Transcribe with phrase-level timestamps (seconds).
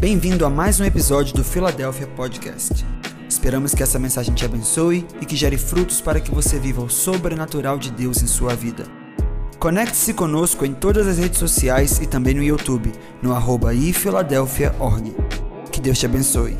[0.00, 2.84] Bem-vindo a mais um episódio do Philadelphia Podcast.
[3.28, 6.90] Esperamos que essa mensagem te abençoe e que gere frutos para que você viva o
[6.90, 8.84] sobrenatural de Deus em sua vida.
[9.58, 15.14] Conecte-se conosco em todas as redes sociais e também no YouTube, no arroba ifiladelphia.org.
[15.72, 16.56] Que Deus te abençoe.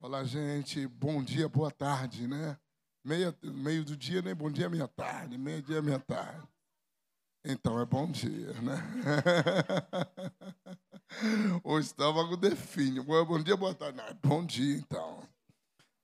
[0.00, 0.86] Olá, gente.
[0.88, 2.56] Bom dia, boa tarde, né?
[3.04, 4.34] Meia, meio do dia, né?
[4.34, 5.36] Bom dia, meia tarde.
[5.38, 6.53] Meio dia, meia tarde.
[7.46, 8.74] Então é bom dia, né?
[11.62, 13.00] o estômago define.
[13.00, 13.98] Bom dia, boa tarde.
[13.98, 15.22] Não, é bom dia, então.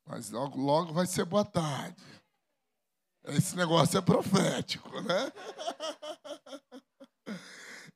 [0.04, 1.96] Mas logo, logo vai ser boa tarde.
[3.24, 5.32] Esse negócio é profético, né?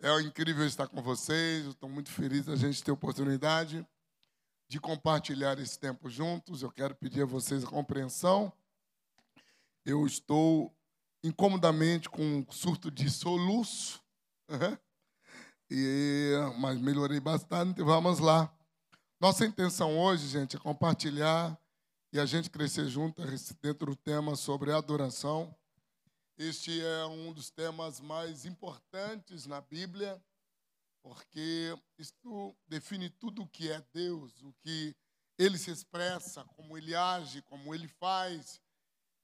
[0.00, 1.64] É incrível estar com vocês.
[1.64, 3.86] estou muito feliz a gente ter a oportunidade
[4.68, 6.60] de compartilhar esse tempo juntos.
[6.60, 8.52] Eu quero pedir a vocês a compreensão.
[9.82, 10.76] Eu estou
[11.24, 14.04] incomodamente com um surto de soluço,
[15.70, 17.82] e, mas melhorei bastante.
[17.82, 18.54] Vamos lá.
[19.18, 21.58] Nossa intenção hoje, gente, é compartilhar
[22.12, 23.22] e a gente crescer junto
[23.62, 25.56] dentro do tema sobre adoração.
[26.36, 30.22] Este é um dos temas mais importantes na Bíblia,
[31.02, 34.94] porque isto define tudo o que é Deus, o que
[35.38, 38.60] ele se expressa, como ele age, como ele faz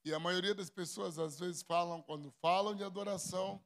[0.05, 3.63] e a maioria das pessoas, às vezes, falam, quando falam de adoração,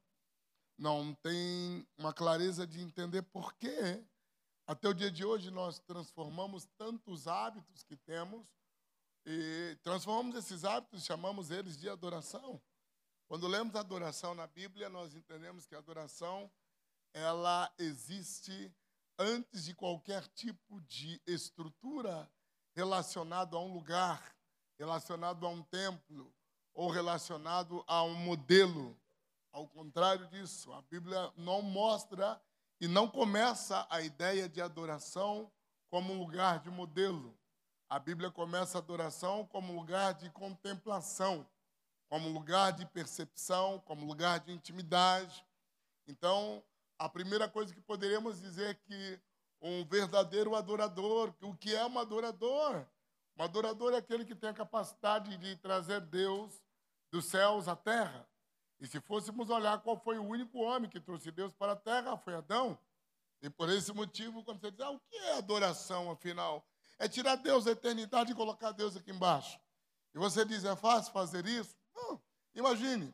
[0.76, 4.04] não tem uma clareza de entender por quê.
[4.66, 8.46] Até o dia de hoje, nós transformamos tantos hábitos que temos
[9.26, 12.60] e transformamos esses hábitos chamamos eles de adoração.
[13.28, 16.50] Quando lemos adoração na Bíblia, nós entendemos que a adoração
[17.14, 18.74] ela existe
[19.18, 22.30] antes de qualquer tipo de estrutura
[22.74, 24.33] relacionado a um lugar
[24.78, 26.32] relacionado a um templo
[26.72, 28.96] ou relacionado a um modelo.
[29.52, 32.40] Ao contrário disso, a Bíblia não mostra
[32.80, 35.50] e não começa a ideia de adoração
[35.88, 37.38] como um lugar de modelo.
[37.88, 41.46] A Bíblia começa a adoração como lugar de contemplação,
[42.08, 45.46] como lugar de percepção, como lugar de intimidade.
[46.06, 46.62] Então,
[46.98, 49.20] a primeira coisa que poderíamos dizer é que
[49.60, 52.84] um verdadeiro adorador, o que é um adorador?
[53.36, 56.62] Um adorador é aquele que tem a capacidade de trazer Deus
[57.10, 58.28] dos céus à terra.
[58.80, 62.16] E se fôssemos olhar qual foi o único homem que trouxe Deus para a terra,
[62.16, 62.78] foi Adão.
[63.42, 66.66] E por esse motivo, quando você diz, ah, o que é adoração, afinal?
[66.98, 69.58] É tirar Deus da eternidade e colocar Deus aqui embaixo.
[70.14, 71.76] E você diz, é fácil fazer isso?
[71.94, 72.22] Não.
[72.54, 73.12] Imagine,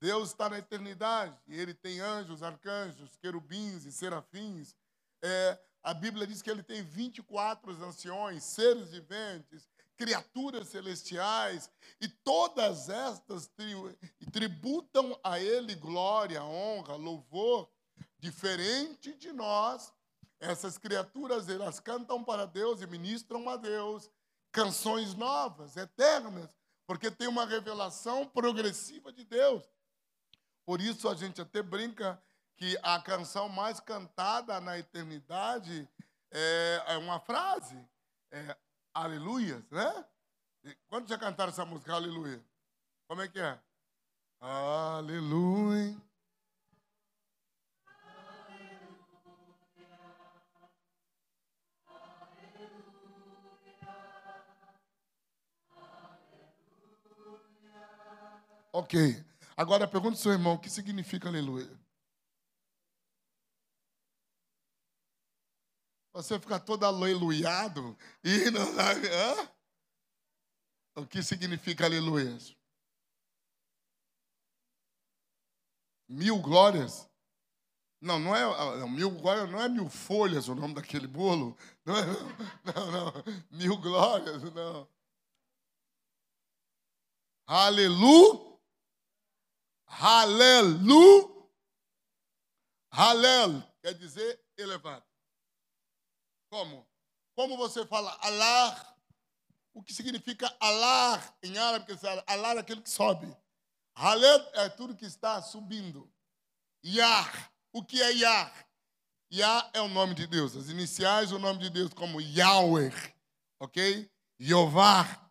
[0.00, 4.74] Deus está na eternidade e ele tem anjos, arcanjos, querubins e serafins.
[5.22, 11.70] É, a Bíblia diz que ele tem 24 anciões, seres viventes, criaturas celestiais,
[12.00, 13.50] e todas estas
[14.32, 17.68] tributam a ele glória, honra, louvor,
[18.18, 19.92] diferente de nós.
[20.38, 24.10] Essas criaturas, elas cantam para Deus e ministram a Deus
[24.50, 29.62] canções novas, eternas, porque tem uma revelação progressiva de Deus.
[30.64, 32.20] Por isso a gente até brinca
[32.60, 35.88] que a canção mais cantada na eternidade
[36.30, 37.74] é, é uma frase,
[38.30, 38.54] é
[39.70, 40.04] né?
[40.86, 42.38] Quando já cantaram essa música, aleluia?
[43.08, 43.58] Como é que é?
[44.38, 45.96] Aleluia.
[58.70, 59.24] Ok.
[59.56, 61.80] Agora pergunta ao seu irmão o que significa aleluia.
[66.12, 69.50] Você fica todo aleluiado e não hã?
[70.96, 72.36] O que significa aleluia?
[76.08, 77.08] Mil glórias?
[78.00, 81.56] Não, não é mil glórias, não é mil folhas o nome daquele bolo.
[81.84, 82.04] Não, é,
[82.64, 83.12] não, não,
[83.50, 84.88] mil glórias, não.
[87.46, 88.58] Aleluia.
[89.86, 91.28] Aleluia.
[92.90, 95.09] Halel quer dizer elevado.
[96.50, 96.84] Como?
[97.36, 98.96] Como você fala Allah?
[99.72, 101.96] O que significa Allah em árabe?
[102.26, 103.34] Allah é aquele que sobe.
[103.94, 106.12] Haled é tudo que está subindo.
[106.84, 107.50] Yah.
[107.72, 108.52] O que é Yah?
[109.32, 110.56] Yah é o nome de Deus.
[110.56, 112.92] As iniciais, o nome de Deus, como Yahweh.
[113.60, 114.10] Ok?
[114.38, 115.30] Jeová.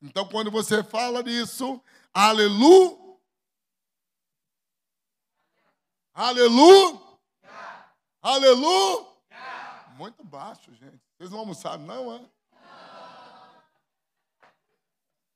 [0.00, 1.82] Então, quando você fala disso,
[2.14, 2.98] aleluia.
[6.14, 6.98] Aleluia.
[8.22, 9.09] Aleluia
[10.00, 10.98] muito baixo, gente.
[11.18, 12.24] Vocês não almoçaram, não, é?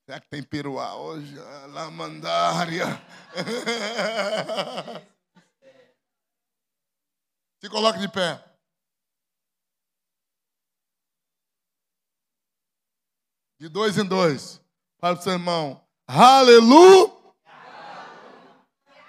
[0.06, 1.38] Será que tem peruá hoje?
[1.38, 2.86] Ah, Lamandária.
[7.60, 8.42] Se coloque de pé.
[13.60, 14.62] De dois em dois.
[14.98, 15.86] Fala para o seu irmão.
[16.06, 17.12] Aleluia!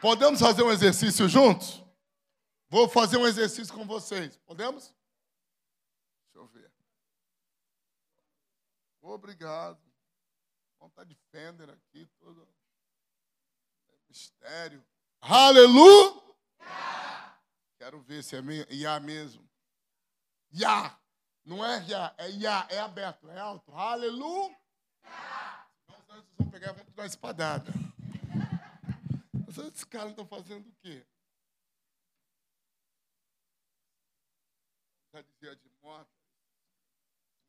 [0.02, 1.82] Podemos fazer um exercício juntos?
[2.70, 4.38] Vou fazer um exercício com vocês.
[4.46, 4.94] Podemos?
[6.36, 6.70] Deixa eu ver.
[9.02, 9.82] Obrigado.
[10.78, 12.46] Vontade de Fender aqui, todo.
[14.10, 14.86] Mistério.
[15.22, 16.22] Aleluia!
[17.78, 19.50] Quero ver se é Iá mesmo.
[20.52, 21.00] Iá.
[21.46, 23.72] Não é Iá, é Iá, é aberto, é alto.
[23.72, 24.60] Aleluia!
[25.84, 27.72] Então, vocês vão pegar e vão dar espadada.
[29.48, 31.08] Esses caras estão fazendo o quê?
[35.14, 36.15] Já dizia de moto,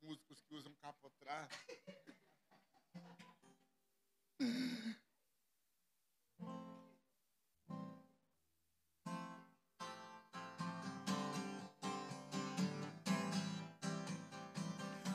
[0.06, 1.49] músicos que usam capotrás.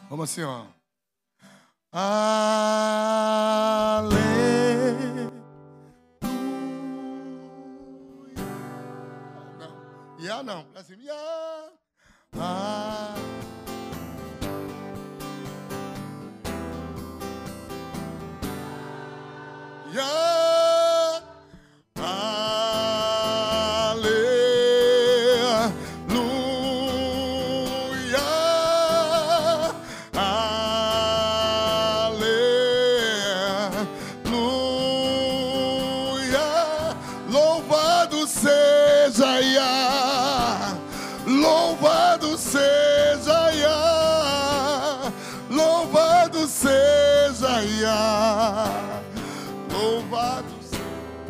[0.10, 0.68] Vamos assim, ó.
[1.94, 2.42] Aleluia.
[9.58, 10.20] Não.
[10.20, 10.66] Ya não.
[10.66, 11.02] Pra cima.
[11.04, 11.72] Ya.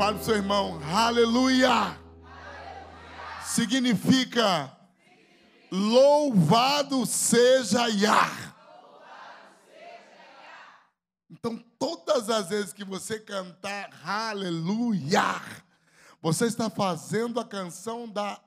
[0.02, 1.96] Fale para o seu irmão, aleluia.
[3.46, 4.76] Significa
[5.72, 8.56] louvado seja Yah.
[11.30, 15.40] Então, todas as vezes que você cantar aleluia,
[16.20, 18.42] você está fazendo a canção da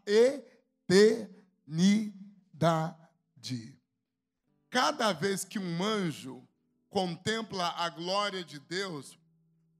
[0.89, 3.79] eternidade.
[4.71, 6.43] Cada vez que um anjo
[6.91, 9.17] contempla a glória de Deus,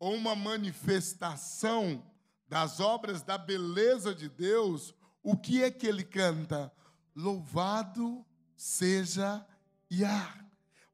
[0.05, 2.05] ou uma manifestação
[2.47, 6.71] das obras da beleza de Deus, o que é que ele canta?
[7.17, 8.23] Louvado
[8.55, 9.43] seja
[9.91, 10.45] Yah.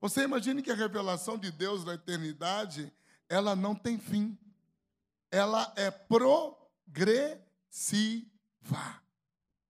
[0.00, 2.92] Você imagine que a revelação de Deus na eternidade,
[3.28, 4.38] ela não tem fim.
[5.28, 7.42] Ela é progressiva.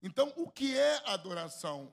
[0.02, 1.90] Então, o que é adoração?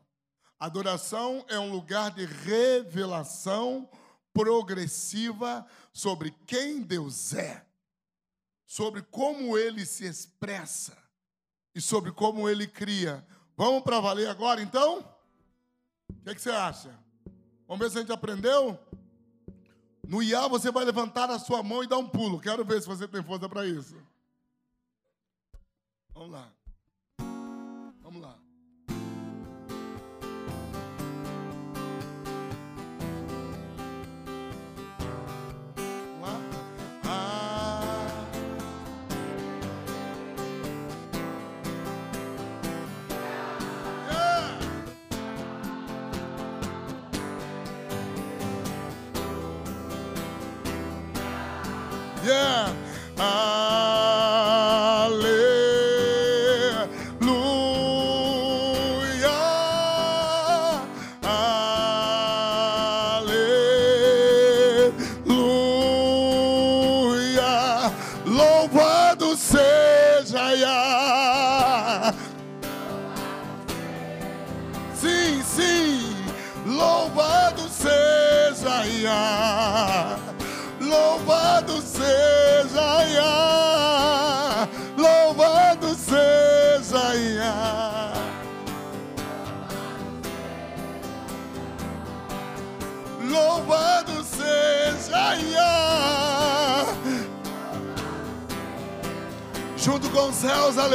[0.60, 3.90] Adoração é um lugar de revelação
[4.38, 7.66] progressiva sobre quem Deus é,
[8.68, 10.96] sobre como ele se expressa
[11.74, 13.26] e sobre como ele cria.
[13.56, 15.00] Vamos para valer agora, então?
[16.10, 16.96] O que, é que você acha?
[17.68, 18.80] Vamos ver se a gente aprendeu?
[20.08, 22.40] No IA você vai levantar a sua mão e dar um pulo.
[22.40, 23.96] Quero ver se você tem força para isso.
[26.14, 26.54] Vamos lá.
[28.04, 28.47] Vamos lá.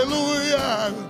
[0.02, 1.01] Aleluia.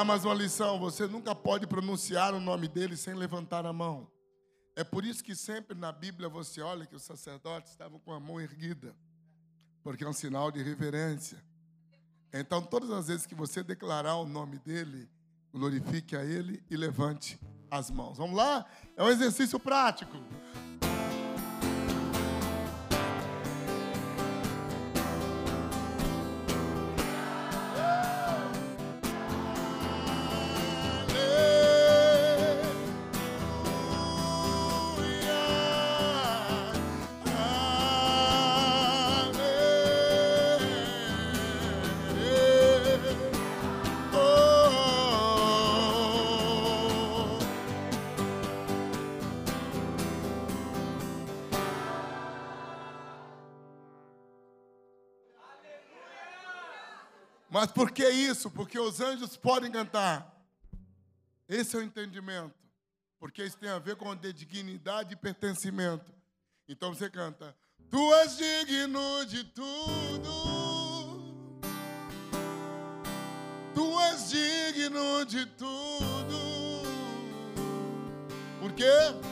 [0.00, 0.78] Dar mais uma lição.
[0.78, 4.10] Você nunca pode pronunciar o nome dele sem levantar a mão.
[4.74, 8.18] É por isso que sempre na Bíblia você olha que os sacerdotes estavam com a
[8.18, 8.96] mão erguida,
[9.82, 11.44] porque é um sinal de reverência.
[12.32, 15.06] Então, todas as vezes que você declarar o nome dele,
[15.52, 17.38] glorifique a ele e levante
[17.70, 18.16] as mãos.
[18.16, 18.64] Vamos lá?
[18.96, 20.16] É um exercício prático.
[57.60, 58.50] Mas por que isso?
[58.50, 60.34] Porque os anjos podem cantar.
[61.46, 62.54] Esse é o entendimento.
[63.18, 66.10] Porque isso tem a ver com dignidade e pertencimento.
[66.66, 67.54] Então você canta:
[67.90, 70.30] Tu és digno de tudo.
[73.74, 76.38] Tu és digno de tudo.
[78.58, 79.29] Por quê?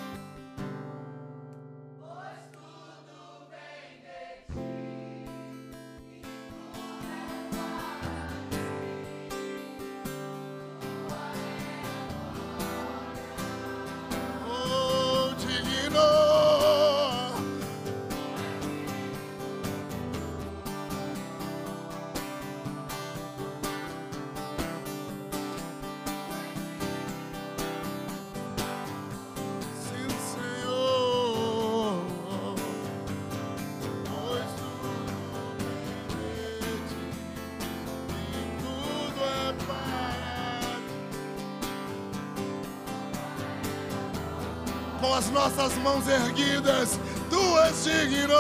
[45.29, 46.99] As nossas mãos erguidas,
[47.31, 48.37] tu és digno.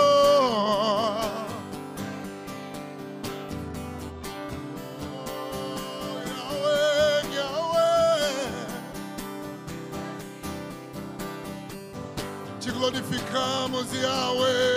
[12.78, 14.67] Glorificamos, Yahweh.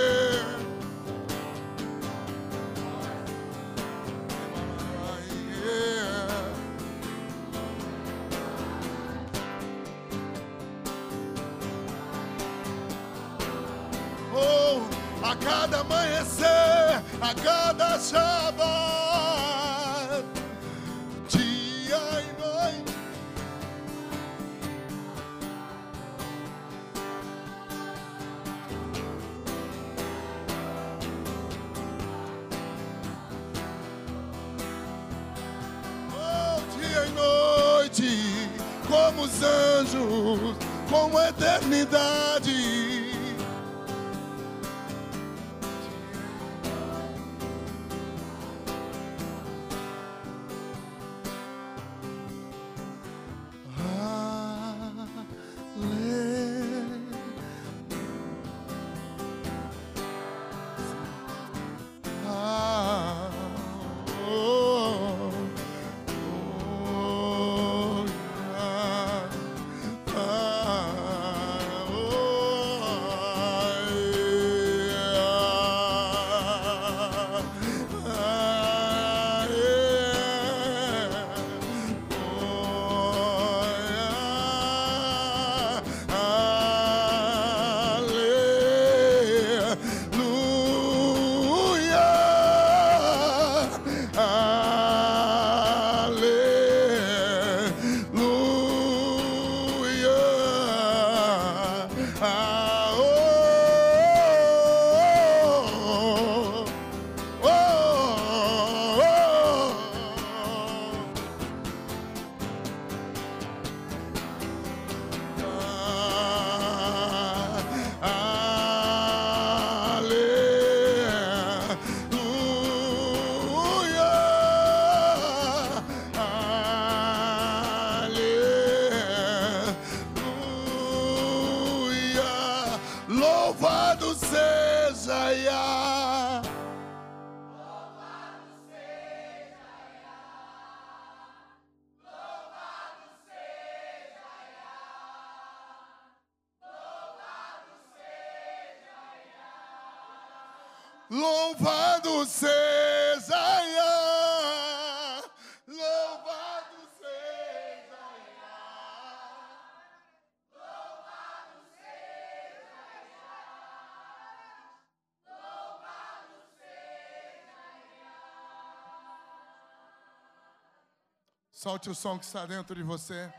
[171.63, 173.31] Solte o som que está dentro de você.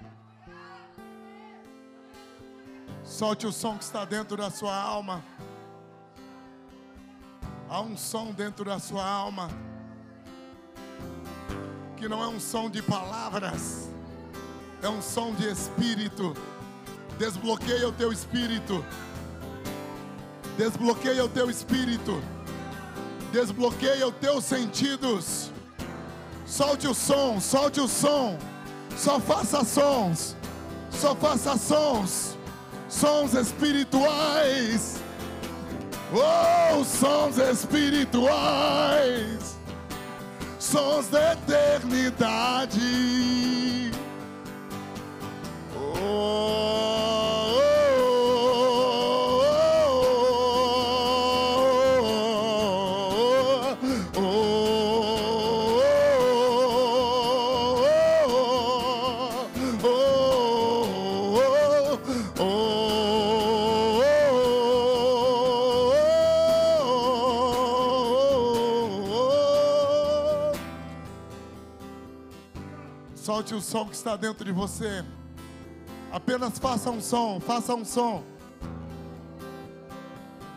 [3.02, 5.24] Solte o som que está dentro da sua alma.
[7.68, 9.50] Há um som dentro da sua alma
[11.96, 13.90] que não é um som de palavras,
[14.80, 16.32] é um som de espírito.
[17.18, 18.84] Desbloqueia o teu espírito.
[20.56, 22.22] Desbloqueia o teu espírito.
[23.32, 25.51] Desbloqueia os teus sentidos.
[26.52, 28.36] Solte o som, solte o som.
[28.94, 30.36] Só faça sons.
[30.90, 32.36] Só faça sons.
[32.90, 35.02] Sons espirituais.
[36.12, 38.28] Oh, sons espirituais.
[40.58, 42.82] Sons da eternidade.
[45.74, 47.31] Oh,
[74.02, 75.04] está dentro de você.
[76.10, 78.24] Apenas faça um som, faça um som.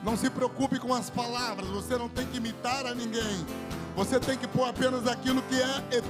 [0.04, 3.46] Não se preocupe com as palavras, você não tem que imitar a ninguém.
[3.96, 6.02] Você tem que pôr apenas aquilo que é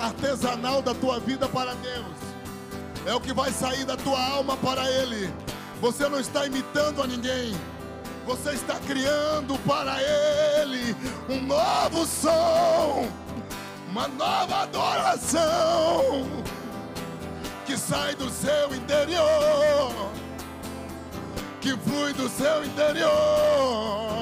[0.00, 2.16] artesanal da tua vida para Deus.
[3.04, 5.30] É o que vai sair da tua alma para Ele.
[5.82, 7.54] Você não está imitando a ninguém.
[8.24, 10.96] Você está criando para Ele
[11.28, 13.08] um novo som,
[13.96, 16.26] uma nova adoração
[17.64, 20.12] que sai do seu interior,
[21.62, 24.15] que flui do seu interior.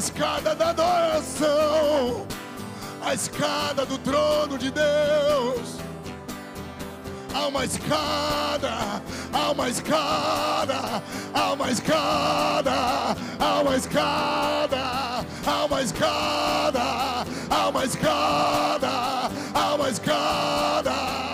[0.00, 2.26] Escada da adoração,
[3.02, 5.78] a escada do trono de Deus.
[7.34, 11.02] Há uma escada, há uma escada,
[11.34, 12.72] há uma escada,
[13.38, 16.82] há uma escada, há uma escada,
[17.50, 21.29] há uma escada, há uma escada.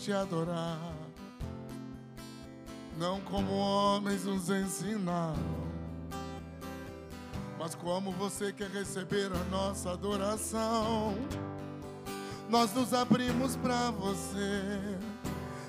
[0.00, 0.78] Te adorar,
[2.96, 5.36] não como homens nos ensinaram,
[7.58, 11.14] mas como você quer receber a nossa adoração.
[12.48, 14.80] Nós nos abrimos para você,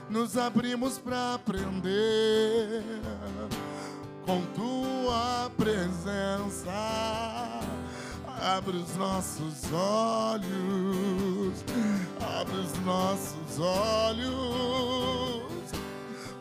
[0.09, 2.83] nos abrimos para aprender
[4.25, 6.71] com tua presença.
[8.41, 11.63] Abre os nossos olhos,
[12.39, 15.43] abre os nossos olhos,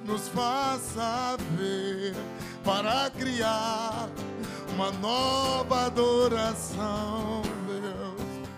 [0.07, 2.15] nos faça ver
[2.65, 4.09] para criar
[4.75, 8.49] uma nova adoração, Deus,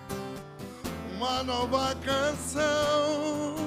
[1.17, 3.62] uma nova canção.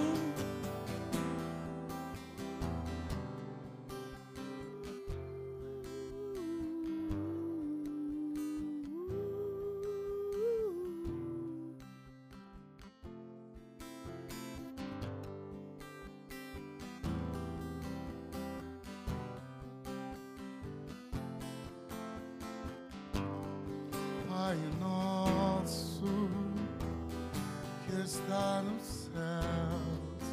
[28.15, 30.23] Está nos céus,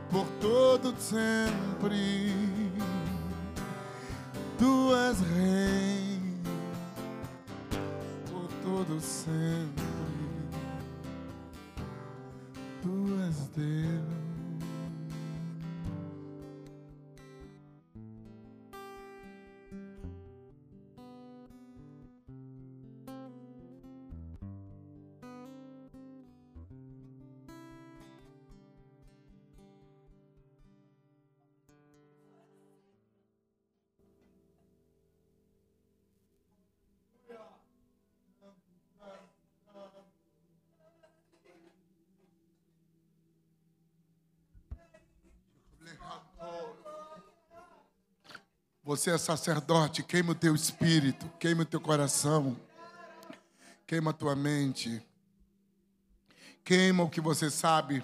[0.09, 2.36] por todo sempre.
[48.87, 52.55] Você é sacerdote, queima o teu espírito, queima o teu coração,
[53.85, 55.05] queima a tua mente,
[56.63, 58.01] queima o que você sabe.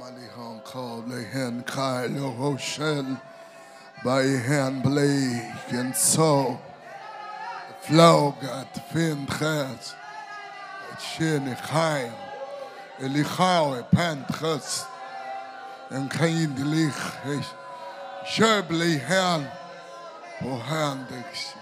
[0.00, 3.18] Malihon called the hand Kyle Ocean
[4.04, 6.58] by hand Blake and so
[7.82, 9.94] Flaugat Fintras
[10.96, 12.12] Shini Chaim
[12.98, 14.86] Elichawe Pantras
[15.90, 17.44] and Kain Lich
[18.26, 19.48] Sherbly Hand
[20.40, 21.54] for Handicks.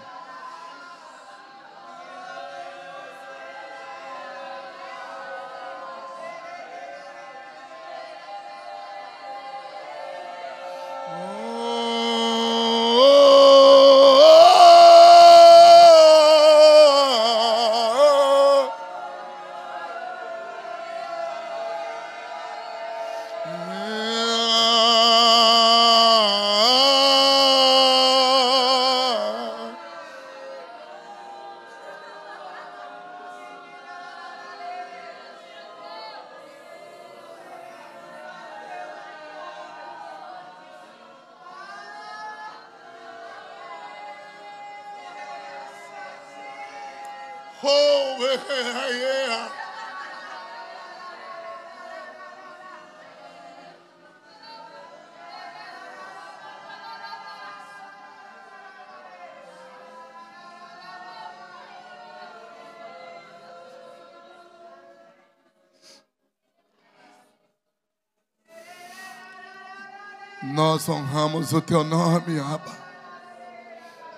[70.85, 72.77] Nós honramos o teu nome, Abba.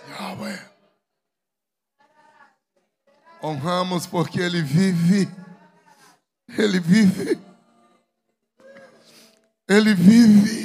[0.09, 0.59] Yahweh.
[3.43, 5.29] Honramos porque ele vive.
[6.57, 7.39] Ele vive.
[9.69, 10.64] Ele vive.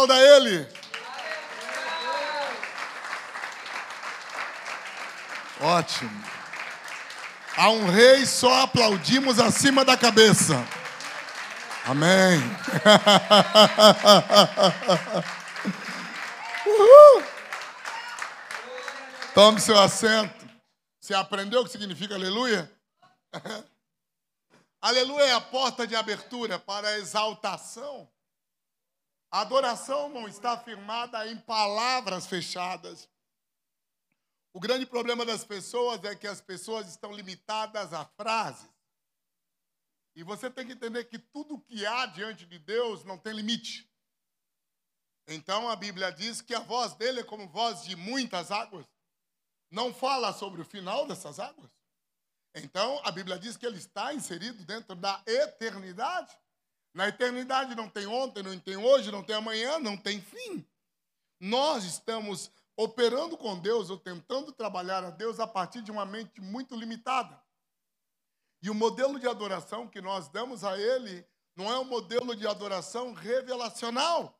[0.00, 0.66] Aplauda ele.
[5.60, 6.24] Ótimo.
[7.54, 10.54] A um rei só aplaudimos acima da cabeça.
[11.84, 12.40] Amém.
[16.66, 17.22] Uhul.
[19.34, 20.48] Tome seu assento.
[20.98, 22.72] Você aprendeu o que significa aleluia?
[24.80, 28.08] aleluia é a porta de abertura para a exaltação.
[29.30, 33.08] A adoração não está firmada em palavras fechadas.
[34.52, 38.68] O grande problema das pessoas é que as pessoas estão limitadas a frases.
[40.16, 43.88] E você tem que entender que tudo que há diante de Deus não tem limite.
[45.28, 48.84] Então a Bíblia diz que a voz dele é como voz de muitas águas
[49.70, 51.70] não fala sobre o final dessas águas?
[52.54, 56.36] Então, a Bíblia diz que ele está inserido dentro da eternidade.
[56.92, 60.66] Na eternidade não tem ontem, não tem hoje, não tem amanhã, não tem fim.
[61.38, 66.40] Nós estamos operando com Deus ou tentando trabalhar a Deus a partir de uma mente
[66.40, 67.40] muito limitada.
[68.62, 71.26] E o modelo de adoração que nós damos a Ele
[71.56, 74.38] não é um modelo de adoração revelacional.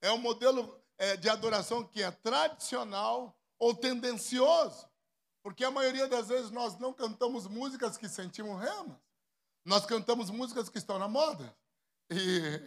[0.00, 4.88] É um modelo é, de adoração que é tradicional ou tendencioso.
[5.42, 9.03] Porque a maioria das vezes nós não cantamos músicas que sentimos remas.
[9.64, 11.54] Nós cantamos músicas que estão na moda.
[12.10, 12.60] E,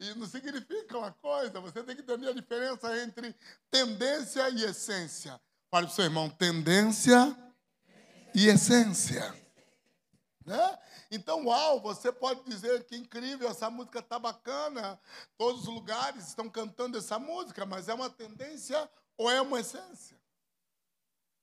[0.00, 3.34] e não significa uma coisa, você tem que entender a diferença entre
[3.70, 5.38] tendência e essência.
[5.70, 7.36] Fale para o seu irmão, tendência
[8.34, 9.34] e essência.
[10.44, 10.78] Né?
[11.10, 14.98] Então, uau, você pode dizer que incrível, essa música está bacana,
[15.36, 20.18] todos os lugares estão cantando essa música, mas é uma tendência ou é uma essência?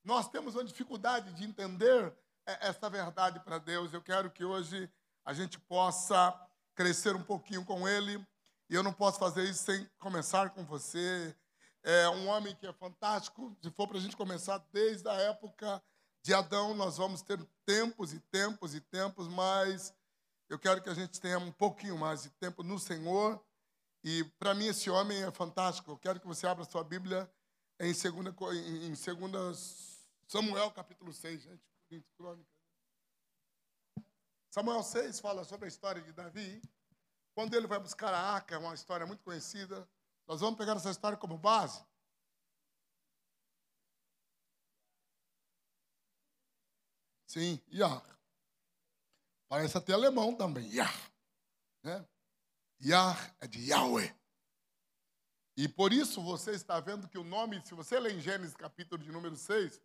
[0.03, 2.11] Nós temos uma dificuldade de entender
[2.45, 3.93] essa verdade para Deus.
[3.93, 4.89] Eu quero que hoje
[5.23, 6.33] a gente possa
[6.75, 8.25] crescer um pouquinho com Ele.
[8.69, 11.35] E eu não posso fazer isso sem começar com você.
[11.83, 13.55] É um homem que é fantástico.
[13.61, 15.81] Se for para a gente começar desde a época
[16.23, 19.93] de Adão, nós vamos ter tempos e tempos e tempos, mas
[20.49, 23.43] eu quero que a gente tenha um pouquinho mais de tempo no Senhor
[24.03, 25.91] E para mim esse homem é fantástico.
[25.91, 27.29] Eu quero que você abra sua Bíblia
[27.79, 31.74] em 2 em, segundas Samuel capítulo 6, gente.
[34.49, 36.61] Samuel 6 fala sobre a história de Davi.
[37.33, 39.87] Quando ele vai buscar a arca, é uma história muito conhecida.
[40.25, 41.85] Nós vamos pegar essa história como base.
[47.27, 48.01] Sim, Yah.
[49.49, 51.11] Parece até alemão também, Yah.
[51.83, 52.07] Né?
[52.81, 54.15] Yah é de Yahweh.
[55.57, 59.03] E por isso você está vendo que o nome, se você ler em Gênesis capítulo
[59.03, 59.81] de número 6,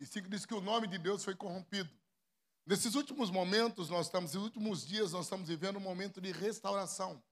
[0.00, 1.90] e 5 diz que o nome de Deus foi corrompido.
[2.66, 7.22] Nesses últimos momentos, nós estamos, nos últimos dias, nós estamos vivendo um momento de restauração.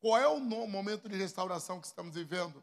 [0.00, 2.62] Qual é o momento de restauração que estamos vivendo?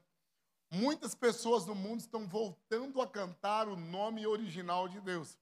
[0.72, 5.38] Muitas pessoas no mundo estão voltando a cantar o nome original de Deus.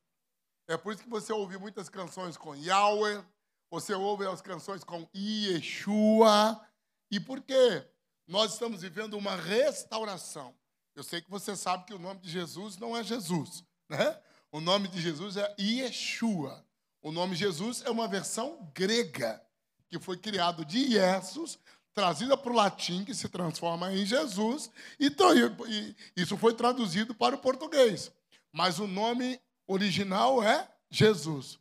[0.67, 3.25] É por isso que você ouve muitas canções com Yahweh,
[3.69, 6.61] você ouve as canções com Yeshua.
[7.09, 7.87] E por quê?
[8.27, 10.55] Nós estamos vivendo uma restauração.
[10.95, 14.19] Eu sei que você sabe que o nome de Jesus não é Jesus, né?
[14.51, 16.65] O nome de Jesus é Yeshua.
[17.01, 19.41] O nome Jesus é uma versão grega
[19.89, 21.57] que foi criado de Jesus,
[21.93, 24.69] trazida para o latim, que se transforma em Jesus,
[24.99, 28.11] e isso foi traduzido para o português.
[28.51, 31.59] Mas o nome original é Jesus.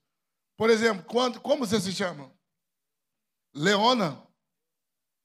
[0.57, 2.31] Por exemplo, quando, como você se chama?
[3.55, 4.23] Leona?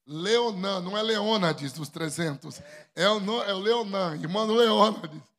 [0.06, 2.60] Leonan, não é Leona, diz dos 300.
[2.94, 5.31] É o, é o Leonan, irmão Leona, diz.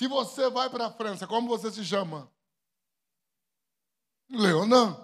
[0.00, 2.26] Se você vai para a França, como você se chama?
[4.30, 4.96] Leonan.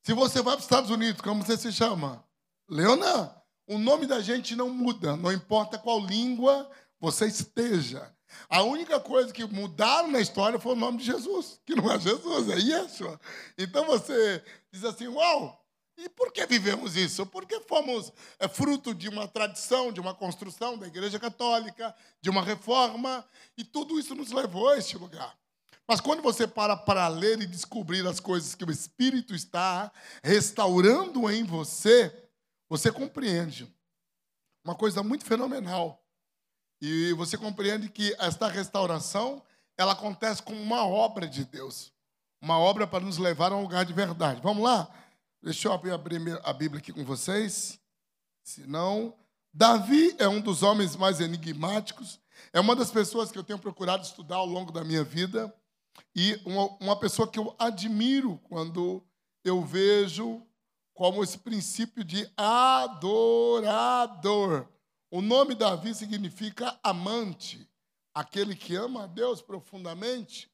[0.00, 2.24] Se você vai para os Estados Unidos, como você se chama?
[2.70, 3.34] Leonan.
[3.66, 8.14] O nome da gente não muda, não importa qual língua você esteja.
[8.48, 11.98] A única coisa que mudaram na história foi o nome de Jesus, que não é
[11.98, 13.20] Jesus, é Yeshua.
[13.58, 14.40] Então você
[14.70, 15.63] diz assim: Uau,
[15.96, 17.24] e por que vivemos isso?
[17.26, 22.42] Porque fomos é, fruto de uma tradição, de uma construção da Igreja Católica, de uma
[22.42, 23.24] reforma,
[23.56, 25.36] e tudo isso nos levou a este lugar.
[25.86, 31.30] Mas quando você para para ler e descobrir as coisas que o Espírito está restaurando
[31.30, 32.28] em você,
[32.68, 33.72] você compreende
[34.64, 36.02] uma coisa muito fenomenal.
[36.80, 39.42] E você compreende que esta restauração,
[39.76, 41.92] ela acontece como uma obra de Deus.
[42.40, 44.40] Uma obra para nos levar a um lugar de verdade.
[44.42, 44.88] Vamos lá?
[45.44, 45.98] Deixa eu abrir a
[46.54, 47.78] Bíblia aqui com vocês.
[48.42, 49.14] Se não,
[49.52, 52.18] Davi é um dos homens mais enigmáticos.
[52.50, 55.54] É uma das pessoas que eu tenho procurado estudar ao longo da minha vida.
[56.16, 59.04] E uma, uma pessoa que eu admiro quando
[59.44, 60.42] eu vejo
[60.94, 63.66] como esse princípio de adorador.
[65.10, 67.68] O nome Davi significa amante,
[68.14, 70.50] aquele que ama a Deus profundamente.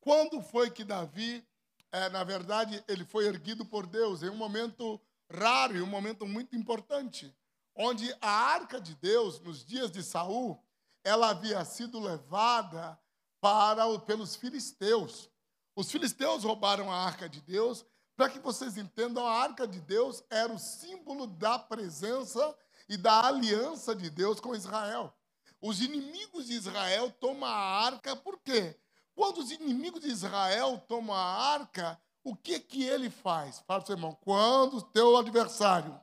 [0.00, 1.46] Quando foi que Davi,
[1.92, 4.22] é, na verdade, ele foi erguido por Deus?
[4.22, 5.00] Em um momento
[5.30, 7.34] raro, em um momento muito importante,
[7.74, 10.58] onde a arca de Deus, nos dias de Saul,
[11.04, 12.98] ela havia sido levada
[13.40, 15.30] para pelos filisteus.
[15.74, 17.84] Os filisteus roubaram a arca de Deus.
[18.16, 22.56] Para que vocês entendam, a arca de Deus era o símbolo da presença
[22.88, 25.12] e da aliança de Deus com Israel.
[25.60, 28.78] Os inimigos de Israel tomam a arca, por quê?
[29.14, 33.58] Quando os inimigos de Israel tomam a arca, o que que ele faz?
[33.60, 36.00] Fala para o seu irmão, quando o teu adversário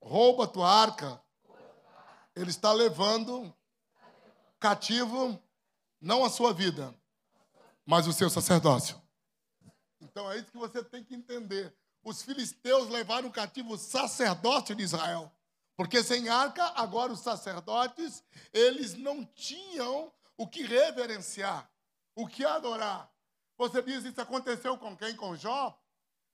[0.00, 1.22] rouba a tua arca,
[2.34, 3.54] ele está levando
[4.58, 5.40] cativo
[6.00, 6.94] não a sua vida,
[7.84, 9.00] mas o seu sacerdócio.
[10.00, 14.82] Então é isso que você tem que entender os filisteus levaram cativo o sacerdote de
[14.82, 15.32] Israel.
[15.76, 21.70] Porque sem arca, agora os sacerdotes, eles não tinham o que reverenciar,
[22.14, 23.10] o que adorar.
[23.56, 25.14] Você diz, isso aconteceu com quem?
[25.14, 25.78] Com Jó?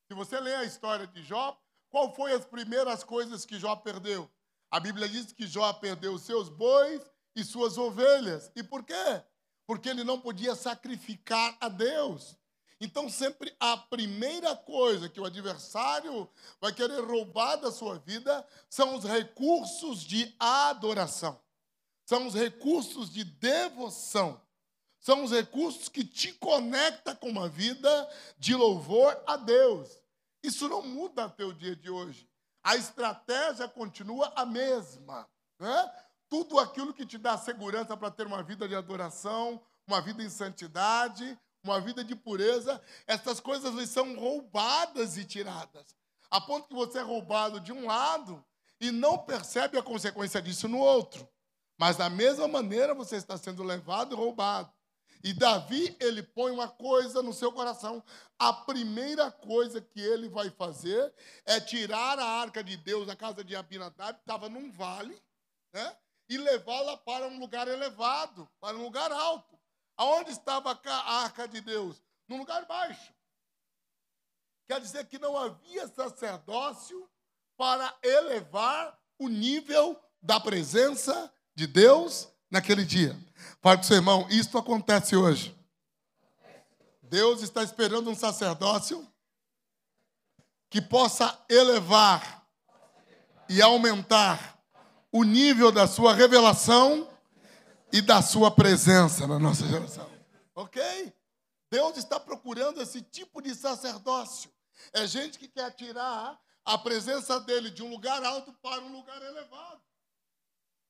[0.09, 4.31] Se você ler a história de Jó, qual foi as primeiras coisas que Jó perdeu?
[4.71, 7.03] A Bíblia diz que Jó perdeu seus bois
[7.35, 8.51] e suas ovelhas.
[8.55, 9.23] E por quê?
[9.67, 12.37] Porque ele não podia sacrificar a Deus.
[12.81, 16.29] Então, sempre a primeira coisa que o adversário
[16.61, 21.39] vai querer roubar da sua vida são os recursos de adoração,
[22.11, 24.43] são os recursos de devoção,
[24.99, 29.89] são os recursos que te conectam com uma vida de louvor a Deus.
[30.43, 32.29] Isso não muda até o dia de hoje.
[32.65, 35.31] A estratégia continua a mesma.
[35.57, 35.93] Né?
[36.29, 40.29] Tudo aquilo que te dá segurança para ter uma vida de adoração, uma vida em
[40.29, 45.95] santidade, uma vida de pureza, essas coisas lhe são roubadas e tiradas.
[46.29, 48.45] A ponto que você é roubado de um lado
[48.81, 51.31] e não percebe a consequência disso no outro.
[51.81, 54.71] Mas da mesma maneira você está sendo levado e roubado.
[55.25, 58.05] E Davi, ele põe uma coisa no seu coração.
[58.39, 61.11] A primeira coisa que ele vai fazer
[61.47, 65.19] é tirar a arca de Deus da casa de Abinadab, que estava num vale,
[65.73, 65.97] né?
[66.29, 69.59] e levá-la para um lugar elevado, para um lugar alto.
[69.97, 72.03] Aonde estava a arca de Deus?
[72.29, 73.11] Num lugar baixo.
[74.69, 77.09] Quer dizer que não havia sacerdócio
[77.57, 83.15] para elevar o nível da presença de Deus naquele dia.
[83.61, 85.55] Fala para o seu irmão, isso acontece hoje.
[87.03, 89.07] Deus está esperando um sacerdócio
[90.71, 92.47] que possa elevar
[93.47, 94.59] e aumentar
[95.13, 97.07] o nível da sua revelação
[97.93, 100.09] e da sua presença na nossa geração.
[100.55, 100.83] Ok?
[101.71, 104.51] Deus está procurando esse tipo de sacerdócio.
[104.95, 109.21] É gente que quer tirar a presença dele de um lugar alto para um lugar
[109.21, 109.90] elevado.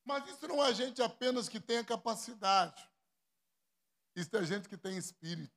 [0.05, 2.88] Mas isso não é gente apenas que tenha capacidade.
[4.16, 5.55] Isso é gente que tem espírito.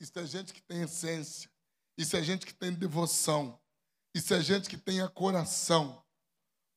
[0.00, 1.50] Isso é gente que tem essência.
[1.96, 3.60] Isso é gente que tem devoção.
[4.14, 6.04] Isso é gente que tem coração.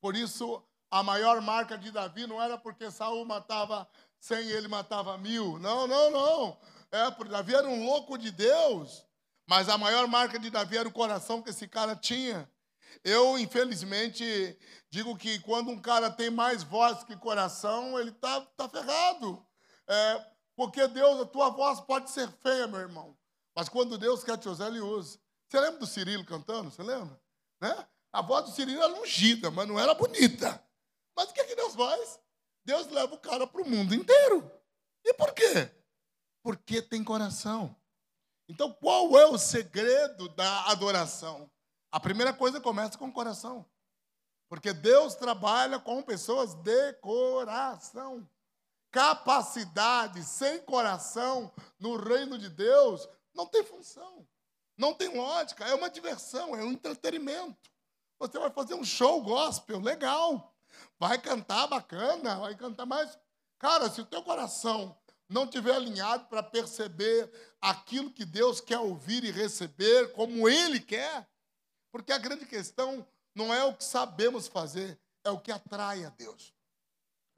[0.01, 3.87] Por isso, a maior marca de Davi não era porque Saul matava
[4.19, 5.59] cem ele matava mil.
[5.59, 6.57] Não, não, não.
[6.91, 9.05] É, porque Davi era um louco de Deus.
[9.47, 12.49] Mas a maior marca de Davi era o coração que esse cara tinha.
[13.03, 14.57] Eu, infelizmente,
[14.89, 19.45] digo que quando um cara tem mais voz que coração, ele está tá ferrado.
[19.87, 20.25] É,
[20.55, 23.17] porque Deus, a tua voz pode ser feia, meu irmão.
[23.55, 25.19] Mas quando Deus quer te usar, Ele usa.
[25.47, 26.69] Você lembra do Cirilo cantando?
[26.69, 27.19] Você lembra?
[27.61, 27.87] Né?
[28.11, 30.63] A voz do Cirilo era ungida, mas não era bonita.
[31.15, 32.19] Mas o que, é que Deus faz?
[32.65, 34.51] Deus leva o cara para o mundo inteiro.
[35.03, 35.71] E por quê?
[36.43, 37.75] Porque tem coração.
[38.49, 41.49] Então, qual é o segredo da adoração?
[41.97, 43.65] A primeira coisa começa com o coração.
[44.47, 48.29] Porque Deus trabalha com pessoas de coração.
[48.91, 54.27] Capacidade sem coração no reino de Deus não tem função,
[54.77, 57.67] não tem lógica, é uma diversão, é um entretenimento.
[58.19, 60.55] Você vai fazer um show gospel, legal,
[60.99, 63.17] vai cantar bacana, vai cantar mais.
[63.57, 64.95] Cara, se o teu coração
[65.27, 71.27] não tiver alinhado para perceber aquilo que Deus quer ouvir e receber, como Ele quer,
[71.91, 76.09] porque a grande questão não é o que sabemos fazer, é o que atrai a
[76.09, 76.53] Deus.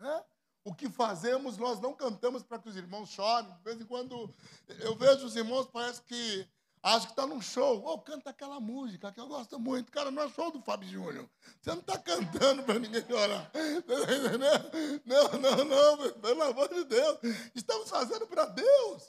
[0.02, 0.24] É?
[0.64, 3.52] O que fazemos, nós não cantamos para que os irmãos chorem.
[3.52, 4.34] De vez em quando
[4.68, 6.48] eu vejo os irmãos, parece que
[6.82, 7.82] acham que está num show.
[7.84, 9.92] Ou oh, canta aquela música que eu gosto muito.
[9.92, 11.30] Cara, não é show do Fábio Júnior.
[11.62, 13.52] Você não está cantando para ninguém chorar.
[15.06, 17.20] Não, não, não, pelo amor de Deus.
[17.56, 19.04] Estamos fazendo para Deus.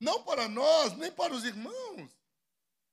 [0.00, 2.10] Não para nós, nem para os irmãos.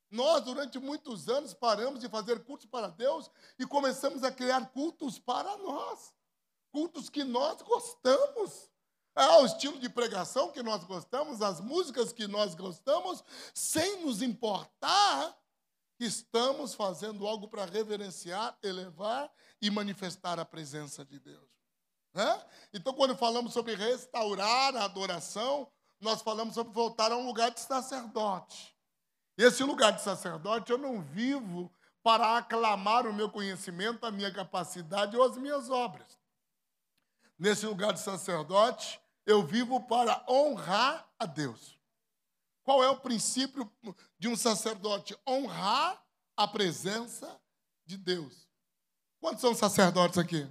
[0.10, 3.30] Nós, durante muitos anos, paramos de fazer cultos para Deus
[3.60, 6.14] e começamos a criar cultos para nós.
[6.72, 8.70] Cultos que nós gostamos.
[9.16, 14.22] É o estilo de pregação que nós gostamos, as músicas que nós gostamos, sem nos
[14.22, 15.36] importar
[15.98, 21.50] que estamos fazendo algo para reverenciar, elevar e manifestar a presença de Deus.
[22.14, 22.46] Né?
[22.72, 25.68] Então, quando falamos sobre restaurar a adoração,
[26.00, 28.77] nós falamos sobre voltar a um lugar de sacerdote.
[29.38, 31.72] Esse lugar de sacerdote eu não vivo
[32.02, 36.18] para aclamar o meu conhecimento, a minha capacidade ou as minhas obras.
[37.38, 41.78] Nesse lugar de sacerdote, eu vivo para honrar a Deus.
[42.64, 43.72] Qual é o princípio
[44.18, 45.16] de um sacerdote?
[45.28, 46.02] Honrar
[46.36, 47.40] a presença
[47.86, 48.48] de Deus.
[49.20, 50.50] Quantos são sacerdotes aqui?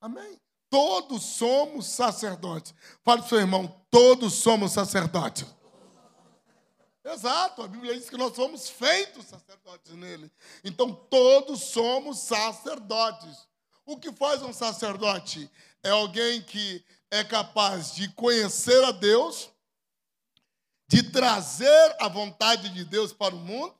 [0.00, 0.40] Amém?
[0.70, 2.74] Todos somos sacerdotes.
[3.02, 5.44] Fale para o seu irmão, todos somos sacerdotes.
[7.04, 10.30] Exato, a Bíblia diz que nós somos feitos sacerdotes nele.
[10.62, 13.48] Então todos somos sacerdotes.
[13.86, 15.50] O que faz um sacerdote?
[15.82, 19.50] É alguém que é capaz de conhecer a Deus,
[20.86, 23.74] de trazer a vontade de Deus para o mundo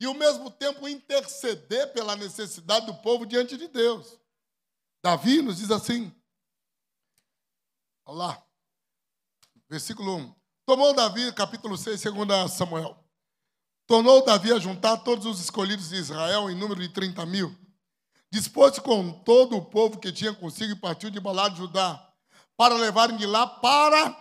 [0.00, 4.18] e ao mesmo tempo interceder pela necessidade do povo diante de Deus.
[5.02, 6.12] Davi nos diz assim,
[8.04, 8.46] olha lá,
[9.68, 10.39] versículo 1.
[10.70, 12.96] Tomou Davi, capítulo 6, segundo Samuel.
[13.88, 17.52] Tornou Davi a juntar todos os escolhidos de Israel em número de 30 mil.
[18.30, 22.00] Dispôs-se com todo o povo que tinha consigo e partiu de Balá de Judá,
[22.56, 24.16] para levarem de lá para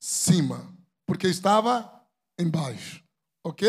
[0.00, 0.72] cima,
[1.04, 1.92] porque estava
[2.38, 3.02] embaixo.
[3.44, 3.68] Ok?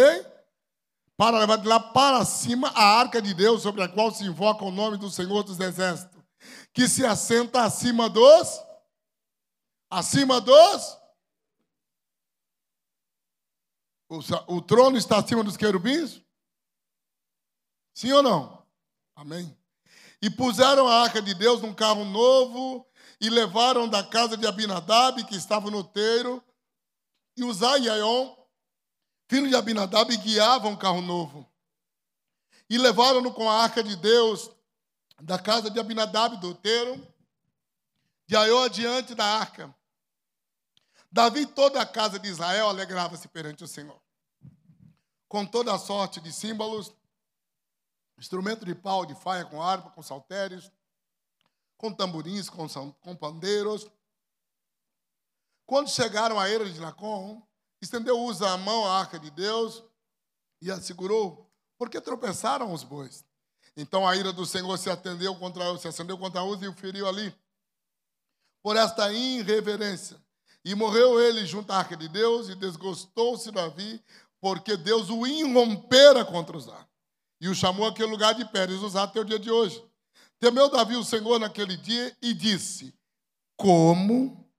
[1.17, 4.63] Para levar de lá para cima a arca de Deus, sobre a qual se invoca
[4.63, 6.21] o nome do Senhor dos Exércitos,
[6.71, 8.61] que se assenta acima dos.
[9.89, 11.00] Acima dos
[14.11, 16.21] O, o trono está acima dos querubins?
[17.93, 18.67] Sim ou não?
[19.15, 19.57] Amém.
[20.21, 22.85] E puseram a arca de Deus num carro novo
[23.21, 26.43] e levaram da casa de Abinadab, que estava no teiro,
[27.37, 28.35] e Uzai e Aion,
[29.29, 31.49] filho de Abinadab, guiavam um carro novo.
[32.69, 34.51] E levaram-no com a arca de Deus
[35.21, 37.01] da casa de Abinadab, do teiro,
[38.27, 39.73] de Aion adiante da arca.
[41.11, 44.01] Davi e toda a casa de Israel alegrava-se perante o Senhor.
[45.27, 46.93] Com toda a sorte de símbolos,
[48.17, 50.71] instrumento de pau, de faia, com harpa, com saltérios,
[51.77, 53.89] com tamborins, com, com pandeiros.
[55.65, 57.45] Quando chegaram à era de Nacon,
[57.81, 59.83] estendeu Usa a mão à arca de Deus
[60.61, 63.25] e a segurou, porque tropeçaram os bois.
[63.75, 67.07] Então a ira do Senhor se atendeu contra se acendeu contra Uza e o feriu
[67.07, 67.35] ali.
[68.61, 70.21] Por esta irreverência.
[70.63, 74.01] E morreu ele junto à arca de Deus, e desgostou-se Davi,
[74.39, 76.85] porque Deus o irrompera contra Uzá.
[77.39, 79.83] E o chamou aquele lugar de Pérez, Uzá até o dia de hoje.
[80.39, 82.93] Temeu Davi o Senhor naquele dia e disse:
[83.55, 84.49] Como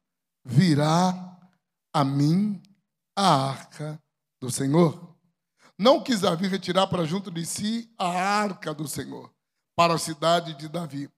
[0.44, 1.38] virá
[1.92, 2.62] a mim
[3.16, 4.00] a arca
[4.40, 5.12] do Senhor?
[5.76, 9.32] Não quis Davi retirar para junto de si a arca do Senhor,
[9.74, 11.10] para a cidade de Davi,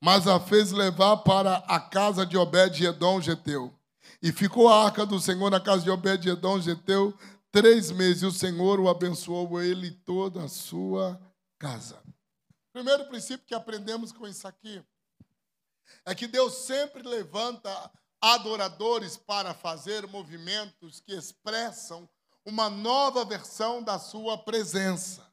[0.00, 3.74] mas a fez levar para a casa de Obed-Edom Geteu.
[4.22, 7.12] E ficou a arca do Senhor na casa de Obed-Edom Geteu
[7.50, 8.22] três meses.
[8.22, 11.20] E o Senhor o abençoou, ele e toda a sua
[11.58, 12.00] casa.
[12.72, 14.82] Primeiro princípio que aprendemos com isso aqui
[16.06, 22.08] é que Deus sempre levanta adoradores para fazer movimentos que expressam
[22.44, 25.30] uma nova versão da sua presença.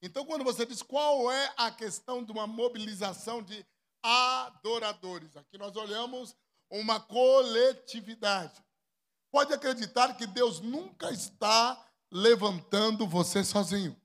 [0.00, 3.66] Então, quando você diz qual é a questão de uma mobilização de
[4.02, 6.36] adoradores, aqui nós olhamos
[6.80, 8.52] uma coletividade.
[9.30, 13.96] Pode acreditar que Deus nunca está levantando você sozinho.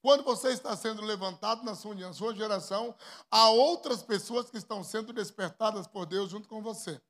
[0.00, 2.94] Quando você está sendo levantado na sua, na sua geração,
[3.30, 7.00] há outras pessoas que estão sendo despertadas por Deus junto com você.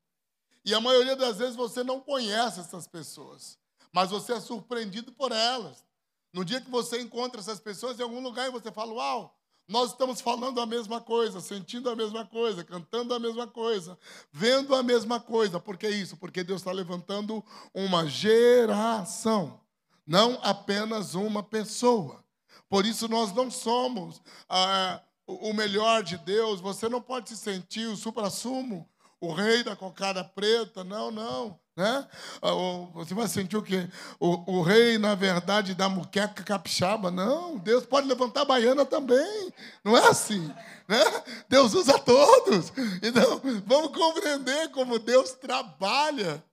[0.63, 3.57] E a maioria das vezes você não conhece essas pessoas,
[3.91, 5.83] mas você é surpreendido por elas.
[6.31, 9.35] No dia que você encontra essas pessoas em algum lugar e você fala: Uau,
[9.67, 13.97] nós estamos falando a mesma coisa, sentindo a mesma coisa, cantando a mesma coisa,
[14.31, 15.59] vendo a mesma coisa.
[15.59, 16.17] Por que isso?
[16.17, 17.43] Porque Deus está levantando
[17.73, 19.59] uma geração,
[20.05, 22.23] não apenas uma pessoa.
[22.69, 26.59] Por isso nós não somos ah, o melhor de Deus.
[26.59, 28.89] Você não pode se sentir o supra-sumo,
[29.23, 30.83] o rei da cocada preta.
[30.83, 31.57] Não, não.
[31.77, 32.07] Né?
[32.41, 32.51] Ah,
[32.93, 33.87] você vai sentir o quê?
[34.19, 37.09] O, o, rei, na verdade, da muqueca capixaba.
[37.09, 39.53] Não, Deus pode levantar a baiana também.
[39.81, 40.45] Não é assim.
[40.89, 40.99] Né?
[41.47, 42.73] Deus usa todos.
[43.01, 46.43] Então, vamos compreender como Deus trabalha.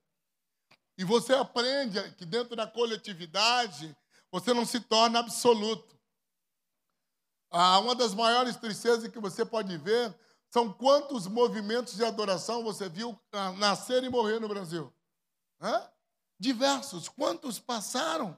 [0.97, 3.93] E você aprende que dentro da coletividade,
[4.31, 5.99] você não se torna absoluto.
[7.51, 10.15] Ah, uma das maiores tristezas que você pode ver
[10.51, 13.17] são quantos movimentos de adoração você viu
[13.57, 14.93] nascer e morrer no Brasil.
[15.61, 15.89] Hã?
[16.37, 17.07] Diversos.
[17.07, 18.37] Quantos passaram?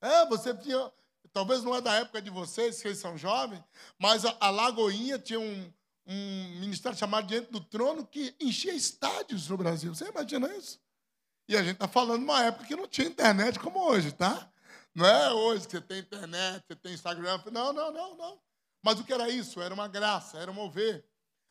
[0.00, 0.92] É, você tinha.
[1.32, 3.62] Talvez não é da época de vocês, vocês são jovens,
[3.98, 5.72] mas a, Lagoinha tinha um,
[6.06, 9.94] um ministério chamado Diante do Trono que enchia estádios no Brasil.
[9.94, 10.80] Você imagina isso?
[11.48, 14.50] E a gente está falando uma época que não tinha internet como hoje, tá?
[14.94, 17.40] Não é hoje que você tem internet, você tem Instagram.
[17.52, 18.40] Não, não, não, não.
[18.82, 19.60] Mas o que era isso?
[19.60, 21.09] Era uma graça, era mover.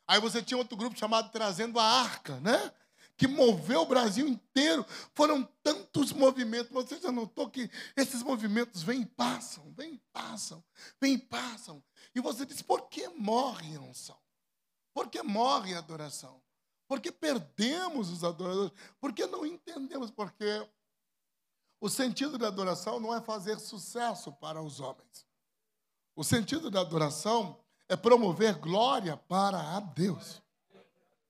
[0.10, 2.74] Aí você tinha outro grupo chamado Trazendo a Arca, né?
[3.16, 4.84] que moveu o Brasil inteiro.
[5.14, 6.72] Foram tantos movimentos.
[6.72, 10.64] Você já notou que esses movimentos vêm e passam, vêm e passam,
[10.99, 11.84] vêm e passam.
[12.16, 14.18] E você diz: por que morre a unção?
[14.95, 16.41] Por que morre a adoração?
[16.88, 18.72] Por que perdemos os adoradores?
[18.99, 20.10] Por que não entendemos?
[20.10, 20.68] Porque
[21.80, 25.28] o sentido da adoração não é fazer sucesso para os homens.
[26.16, 27.60] O sentido da adoração
[27.90, 30.42] é promover glória para a Deus.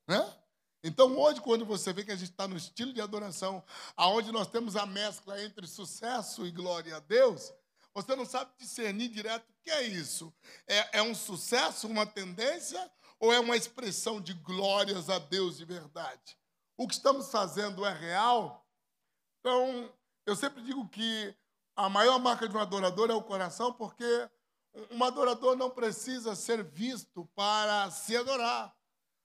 [0.05, 0.35] Né?
[0.83, 3.63] Então, hoje, quando você vê que a gente está no estilo de adoração,
[3.95, 7.53] aonde nós temos a mescla entre sucesso e glória a Deus,
[7.93, 10.33] você não sabe discernir direto o que é isso.
[10.67, 12.79] É, é um sucesso, uma tendência,
[13.19, 16.37] ou é uma expressão de glórias a Deus de verdade?
[16.77, 18.65] O que estamos fazendo é real?
[19.39, 19.91] Então,
[20.25, 21.35] eu sempre digo que
[21.75, 24.29] a maior marca de um adorador é o coração, porque
[24.91, 28.73] um adorador não precisa ser visto para se adorar.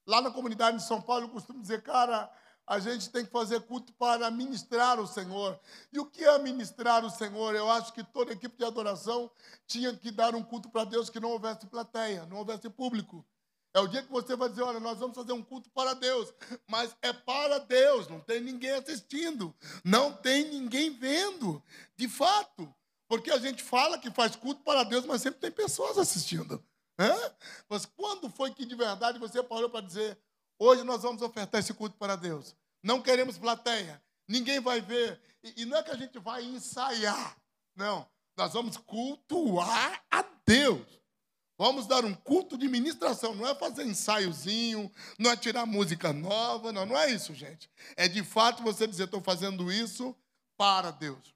[0.07, 2.31] Lá na comunidade de São Paulo, eu costumo dizer, cara,
[2.67, 5.59] a gente tem que fazer culto para ministrar o Senhor.
[5.93, 7.55] E o que é ministrar o Senhor?
[7.55, 9.31] Eu acho que toda equipe de adoração
[9.67, 13.25] tinha que dar um culto para Deus que não houvesse plateia, não houvesse público.
[13.75, 16.33] É o dia que você vai dizer: olha, nós vamos fazer um culto para Deus,
[16.67, 21.63] mas é para Deus, não tem ninguém assistindo, não tem ninguém vendo,
[21.97, 22.74] de fato.
[23.15, 26.61] Porque a gente fala que faz culto para Deus, mas sempre tem pessoas assistindo.
[26.99, 27.15] Hã?
[27.69, 30.19] Mas quando foi que de verdade você parou para dizer:
[30.59, 32.57] Hoje nós vamos ofertar esse culto para Deus.
[32.83, 34.03] Não queremos plateia.
[34.27, 35.21] Ninguém vai ver.
[35.45, 37.37] E, e não é que a gente vai ensaiar.
[37.77, 38.05] Não.
[38.37, 41.01] Nós vamos cultuar a Deus.
[41.57, 43.33] Vamos dar um culto de ministração.
[43.33, 44.91] Não é fazer ensaiozinho,
[45.21, 46.73] não é tirar música nova.
[46.73, 47.71] Não, não é isso, gente.
[47.97, 50.17] É de fato você dizer: estou fazendo isso
[50.57, 51.34] para Deus.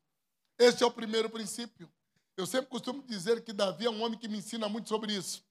[0.58, 1.90] Esse é o primeiro princípio.
[2.36, 5.44] Eu sempre costumo dizer que Davi é um homem que me ensina muito sobre isso.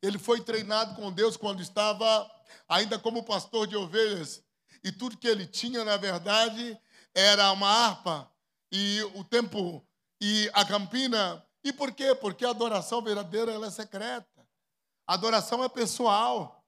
[0.00, 2.30] Ele foi treinado com Deus quando estava
[2.68, 4.42] ainda como pastor de ovelhas.
[4.82, 6.78] E tudo que ele tinha, na verdade,
[7.14, 8.28] era uma harpa
[8.70, 9.86] e o tempo
[10.20, 11.44] e a campina.
[11.62, 12.14] E por quê?
[12.14, 14.26] Porque a adoração verdadeira ela é secreta.
[15.06, 16.64] A adoração é pessoal.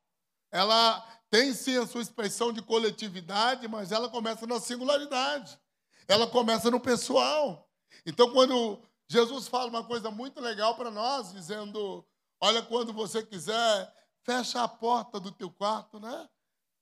[0.53, 5.59] Ela tem sim a sua expressão de coletividade, mas ela começa na singularidade.
[6.07, 7.70] Ela começa no pessoal.
[8.05, 12.05] Então, quando Jesus fala uma coisa muito legal para nós, dizendo:
[12.40, 16.28] Olha, quando você quiser, fecha a porta do teu quarto, né?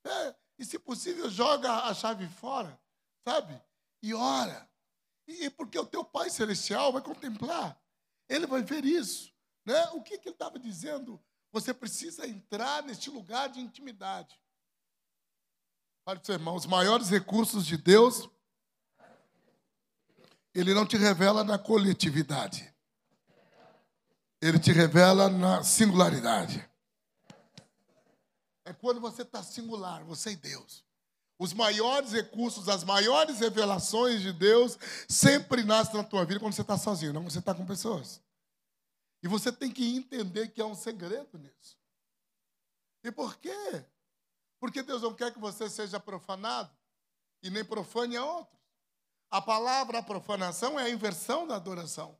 [0.05, 2.79] É, e, se possível, joga a chave fora,
[3.27, 3.59] sabe?
[4.01, 4.69] E ora.
[5.27, 7.81] E porque o teu Pai Celestial vai contemplar.
[8.27, 9.33] Ele vai ver isso.
[9.65, 9.81] Né?
[9.93, 11.21] O que, que ele estava dizendo?
[11.51, 14.39] Você precisa entrar neste lugar de intimidade.
[16.05, 18.29] Para o seu irmão, os maiores recursos de Deus,
[20.53, 22.71] ele não te revela na coletividade.
[24.41, 26.69] Ele te revela na singularidade.
[28.65, 30.83] É quando você está singular, você e Deus.
[31.39, 34.77] Os maiores recursos, as maiores revelações de Deus
[35.09, 38.21] sempre nascem na tua vida quando você está sozinho, não quando você está com pessoas.
[39.21, 41.77] E você tem que entender que há um segredo nisso.
[43.03, 43.85] E por quê?
[44.59, 46.71] Porque Deus não quer que você seja profanado
[47.41, 48.62] e nem profane a outros.
[49.33, 52.15] A palavra profanação é a inversão da adoração.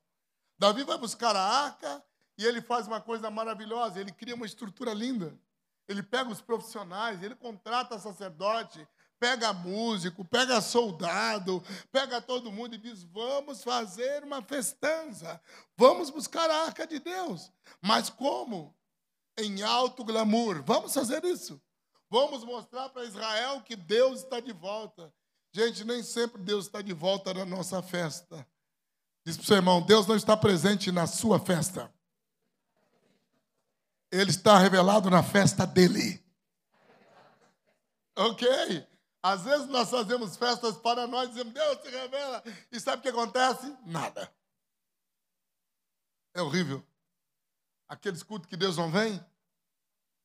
[0.58, 2.04] Davi vai buscar a arca
[2.36, 5.40] e ele faz uma coisa maravilhosa, ele cria uma estrutura linda.
[5.88, 8.88] Ele pega os profissionais, ele contrata sacerdote,
[9.20, 15.40] pega músico, pega soldado, pega todo mundo e diz: vamos fazer uma festança,
[15.78, 17.52] vamos buscar a arca de Deus.
[17.80, 18.76] Mas como?
[19.38, 20.64] Em alto glamour.
[20.64, 21.62] Vamos fazer isso.
[22.10, 25.14] Vamos mostrar para Israel que Deus está de volta.
[25.54, 28.46] Gente, nem sempre Deus está de volta na nossa festa.
[29.24, 31.94] Diz para o seu irmão: Deus não está presente na sua festa.
[34.12, 36.24] Ele está revelado na festa dele.
[38.16, 38.48] Ok?
[39.22, 42.44] Às vezes nós fazemos festas para nós, dizemos, Deus se revela.
[42.72, 43.76] E sabe o que acontece?
[43.86, 44.32] Nada.
[46.34, 46.86] É horrível.
[47.88, 49.24] Aqueles cultos que Deus não vem.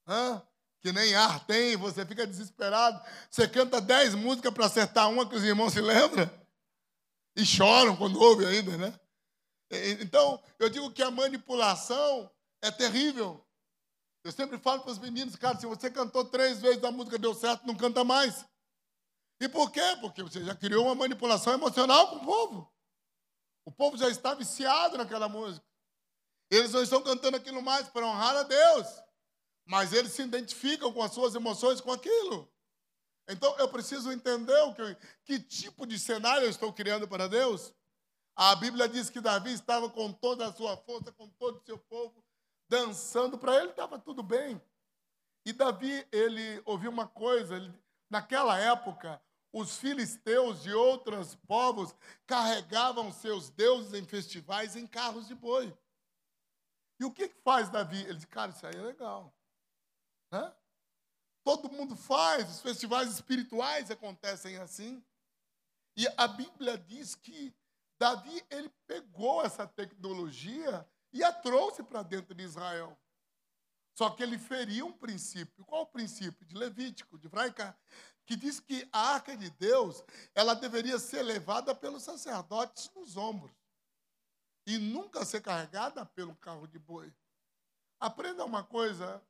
[0.07, 0.43] Hã?
[0.81, 3.03] Que nem ar tem, você fica desesperado.
[3.31, 6.31] Você canta dez músicas para acertar uma que os irmãos se lembram.
[7.37, 9.01] E choram quando ouvem ainda, né?
[10.01, 12.31] Então, eu digo que a manipulação
[12.63, 13.45] é terrível.
[14.25, 17.35] Eu sempre falo para os meninos, cara, se você cantou três vezes a música deu
[17.35, 18.45] certo, não canta mais.
[19.41, 19.97] E por quê?
[20.01, 22.73] Porque você já criou uma manipulação emocional com o povo.
[23.65, 25.65] O povo já está viciado naquela música.
[26.51, 28.87] Eles não estão cantando aquilo mais para honrar a Deus,
[29.69, 32.51] mas eles se identificam com as suas emoções com aquilo.
[33.29, 37.75] Então eu preciso entender o que, que tipo de cenário eu estou criando para Deus.
[38.35, 41.79] A Bíblia diz que Davi estava com toda a sua força, com todo o seu
[41.79, 42.25] povo,
[42.67, 44.61] dançando, para ele estava tudo bem.
[45.45, 47.71] E Davi, ele ouviu uma coisa, ele,
[48.09, 49.21] naquela época,
[49.53, 51.95] os filisteus de outros povos
[52.27, 55.77] carregavam seus deuses em festivais em carros de boi.
[56.99, 58.01] E o que, que faz Davi?
[58.03, 59.38] Ele diz, cara, isso aí é legal.
[60.31, 60.55] Né?
[61.45, 65.03] Todo mundo faz, os festivais espirituais acontecem assim.
[65.97, 67.55] E a Bíblia diz que
[67.99, 72.97] Davi ele pegou essa tecnologia e a trouxe para dentro de Israel.
[73.97, 75.65] Só que ele feriu um princípio.
[75.65, 76.47] Qual o princípio?
[76.47, 77.77] De Levítico, de Fraica,
[78.25, 80.05] que diz que a arca de Deus
[80.35, 83.51] ela deveria ser levada pelos sacerdotes nos ombros
[84.67, 87.13] e nunca ser carregada pelo carro de boi.
[87.99, 89.21] Aprenda uma coisa,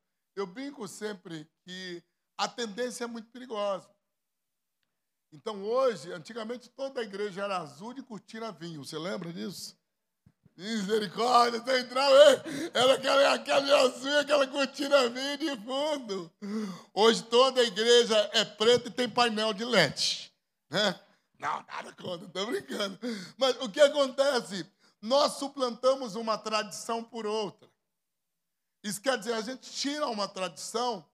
[0.41, 2.03] eu brinco sempre que
[2.37, 3.89] a tendência é muito perigosa.
[5.33, 9.77] Então hoje, antigamente toda a igreja era azul de cortina vinho, você lembra disso?
[10.57, 12.15] Misericórdia, você entrava,
[12.75, 16.33] era aquela, aquela azul e aquela cortina vinha de fundo.
[16.95, 20.33] Hoje toda a igreja é preta e tem painel de LED.
[20.71, 20.99] Né?
[21.39, 22.99] Não, nada contra, estou brincando.
[23.37, 24.67] Mas o que acontece?
[25.01, 27.69] Nós suplantamos uma tradição por outra.
[28.83, 31.05] Isso quer dizer, a gente tira uma tradição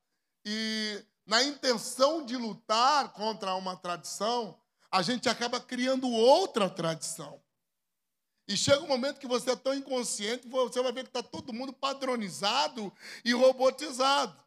[0.44, 4.58] e, na intenção de lutar contra uma tradição,
[4.90, 7.42] a gente acaba criando outra tradição.
[8.46, 11.52] E chega um momento que você é tão inconsciente, você vai ver que está todo
[11.52, 12.92] mundo padronizado
[13.24, 14.44] e robotizado.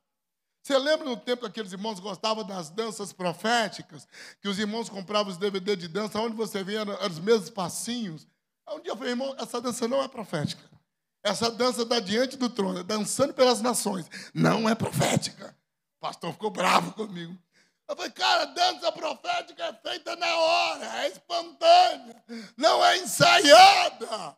[0.62, 4.08] Você lembra no tempo que aqueles irmãos gostavam das danças proféticas?
[4.42, 8.28] Que os irmãos compravam os DVD de dança, onde você via os mesmos passinhos.
[8.70, 10.77] Um dia eu falei, irmão, essa dança não é profética.
[11.24, 15.56] Essa dança da diante do trono, dançando pelas nações, não é profética.
[15.98, 17.38] O pastor ficou bravo comigo.
[17.88, 22.24] Eu falei, cara, dança profética é feita na hora, é espontânea,
[22.58, 24.38] não é ensaiada.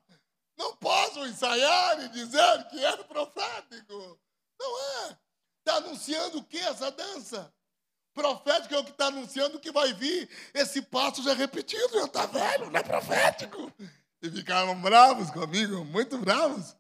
[0.56, 4.20] Não posso ensaiar e dizer que é profético.
[4.60, 5.18] Não é.
[5.60, 7.52] Está anunciando o que essa dança?
[8.14, 10.30] Profético é o que está anunciando que vai vir.
[10.54, 13.72] Esse passo já é repetido, já está velho, não é profético.
[14.22, 16.76] E ficaram bravos comigo, muito bravos.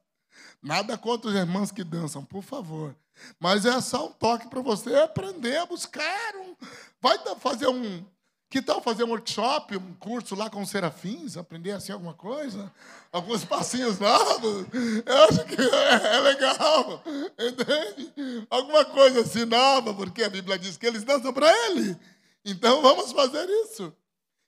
[0.62, 2.96] Nada contra os irmãos que dançam, por favor.
[3.40, 6.36] Mas é só um toque para você aprender a buscar.
[6.36, 6.56] Um...
[7.02, 8.06] Vai fazer um.
[8.50, 12.74] Que tal fazer um workshop, um curso lá com serafins, aprender assim alguma coisa?
[13.12, 14.66] Alguns passinhos novos?
[15.06, 17.04] Eu acho que é, é legal,
[17.38, 18.48] entende?
[18.50, 21.96] Alguma coisa assim nova, porque a Bíblia diz que eles dançam para ele.
[22.44, 23.96] Então vamos fazer isso.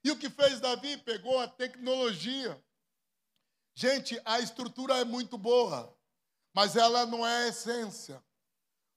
[0.04, 0.98] E o que fez Davi?
[0.98, 2.60] Pegou a tecnologia.
[3.74, 5.96] Gente, a estrutura é muito boa,
[6.54, 8.22] mas ela não é a essência.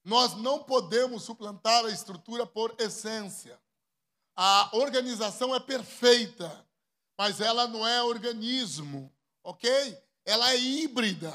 [0.05, 3.59] Nós não podemos suplantar a estrutura por essência.
[4.37, 6.67] A organização é perfeita,
[7.17, 9.13] mas ela não é organismo,
[9.43, 9.99] ok?
[10.25, 11.33] Ela é híbrida,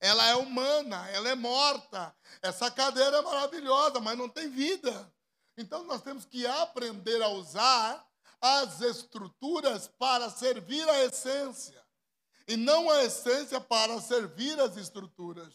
[0.00, 2.14] ela é humana, ela é morta.
[2.40, 5.12] Essa cadeira é maravilhosa, mas não tem vida.
[5.56, 8.06] Então nós temos que aprender a usar
[8.40, 11.79] as estruturas para servir a essência,
[12.50, 15.54] e não a essência para servir as estruturas.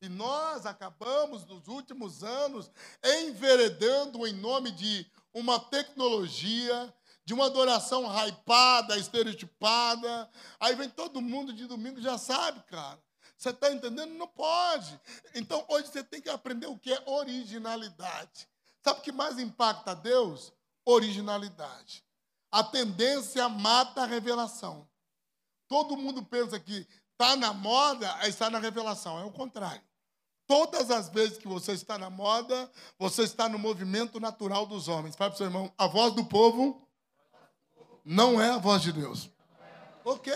[0.00, 2.70] E nós acabamos, nos últimos anos,
[3.02, 5.04] enveredando em nome de
[5.34, 6.94] uma tecnologia,
[7.24, 10.30] de uma adoração hypada, estereotipada.
[10.60, 13.02] Aí vem todo mundo de domingo já sabe, cara.
[13.36, 14.14] Você está entendendo?
[14.14, 15.00] Não pode.
[15.34, 18.48] Então, hoje você tem que aprender o que é originalidade.
[18.80, 20.52] Sabe o que mais impacta a Deus?
[20.84, 22.04] Originalidade.
[22.48, 24.88] A tendência mata a revelação.
[25.72, 29.18] Todo mundo pensa que está na moda, está na revelação.
[29.18, 29.80] É o contrário.
[30.46, 35.16] Todas as vezes que você está na moda, você está no movimento natural dos homens.
[35.16, 36.86] Fala para o seu irmão, a voz do povo
[38.04, 39.30] não é a voz de Deus.
[40.04, 40.30] Ok.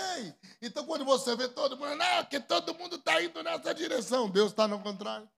[0.63, 4.53] Então, quando você vê todo mundo, não, que todo mundo está indo nessa direção, Deus
[4.53, 5.29] está no contrário.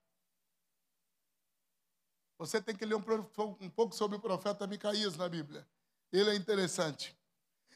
[2.37, 5.67] Você tem que ler um pouco sobre o profeta Micaías na Bíblia.
[6.09, 7.18] Ele é interessante.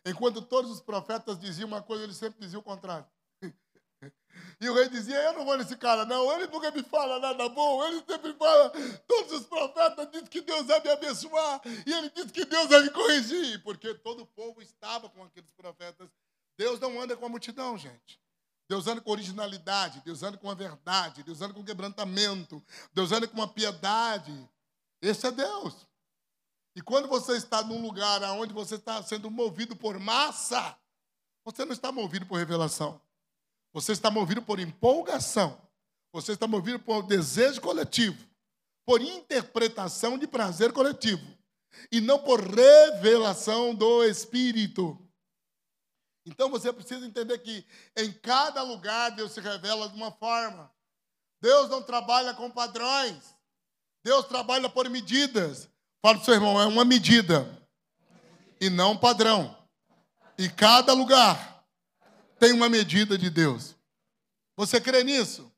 [0.06, 3.06] Enquanto todos os profetas diziam uma coisa, ele sempre dizia o contrário.
[4.60, 6.32] E o rei dizia: Eu não vou nesse cara, não.
[6.34, 7.84] Ele nunca me fala nada bom.
[7.86, 8.70] Ele sempre fala.
[9.08, 11.62] Todos os profetas dizem que Deus vai me abençoar.
[11.86, 13.62] E ele disse que Deus vai me corrigir.
[13.64, 16.10] Porque todo o povo estava com aqueles profetas.
[16.58, 18.20] Deus não anda com a multidão, gente.
[18.70, 20.02] Deus anda com originalidade.
[20.04, 21.24] Deus anda com a verdade.
[21.24, 22.64] Deus anda com quebrantamento.
[22.94, 24.50] Deus anda com uma piedade.
[25.02, 25.76] Esse é Deus.
[26.76, 30.78] E quando você está num lugar onde você está sendo movido por massa,
[31.46, 33.02] você não está movido por revelação.
[33.74, 35.62] Você está movido por empolgação.
[36.12, 38.24] Você está movido por desejo coletivo,
[38.86, 41.26] por interpretação de prazer coletivo,
[41.92, 44.98] e não por revelação do Espírito.
[46.26, 47.66] Então você precisa entender que
[47.98, 50.72] em cada lugar Deus se revela de uma forma.
[51.42, 53.36] Deus não trabalha com padrões.
[54.04, 55.70] Deus trabalha por medidas.
[56.04, 57.48] Fala para o seu irmão, é uma medida
[58.60, 59.58] e não padrão.
[60.38, 61.64] E cada lugar
[62.38, 63.74] tem uma medida de Deus.
[64.58, 65.50] Você crê nisso?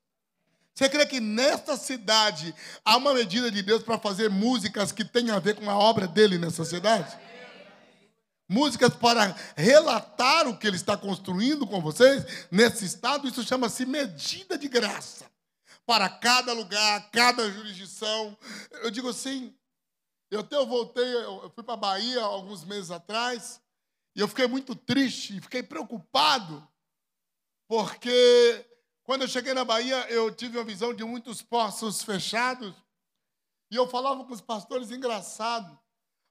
[0.72, 5.36] Você crê que nesta cidade há uma medida de Deus para fazer músicas que tenham
[5.36, 7.18] a ver com a obra dele nessa cidade?
[8.48, 14.56] Músicas para relatar o que ele está construindo com vocês nesse estado, isso chama-se medida
[14.56, 15.24] de graça.
[15.84, 18.38] Para cada lugar, cada jurisdição.
[18.82, 19.52] Eu digo assim,
[20.30, 23.60] eu até eu voltei, eu fui para a Bahia alguns meses atrás,
[24.14, 26.66] e eu fiquei muito triste, fiquei preocupado
[27.68, 28.64] porque
[29.02, 32.74] quando eu cheguei na Bahia, eu tive uma visão de muitos poços fechados,
[33.70, 35.78] e eu falava com os pastores engraçado,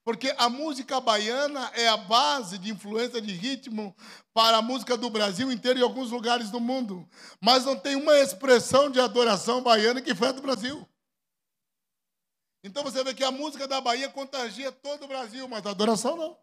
[0.06, 3.96] porque a música baiana é a base de influência de ritmo
[4.34, 7.08] para a música do Brasil inteiro e alguns lugares do mundo,
[7.42, 10.88] mas não tem uma expressão de adoração baiana que foi a do Brasil.
[12.66, 16.18] Então você vê que a música da Bahia contagia todo o Brasil, mas a adoração
[16.18, 16.36] não.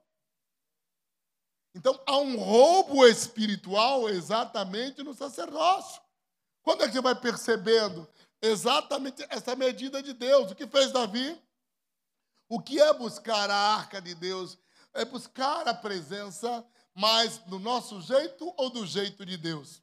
[1.74, 6.00] Então há um roubo espiritual exatamente no sacerdócio.
[6.62, 8.08] Quando é que você vai percebendo
[8.40, 10.52] exatamente essa medida de Deus?
[10.52, 11.36] O que fez Davi?
[12.48, 14.56] O que é buscar a arca de Deus?
[14.94, 16.64] É buscar a presença,
[16.94, 19.82] mas do nosso jeito ou do jeito de Deus?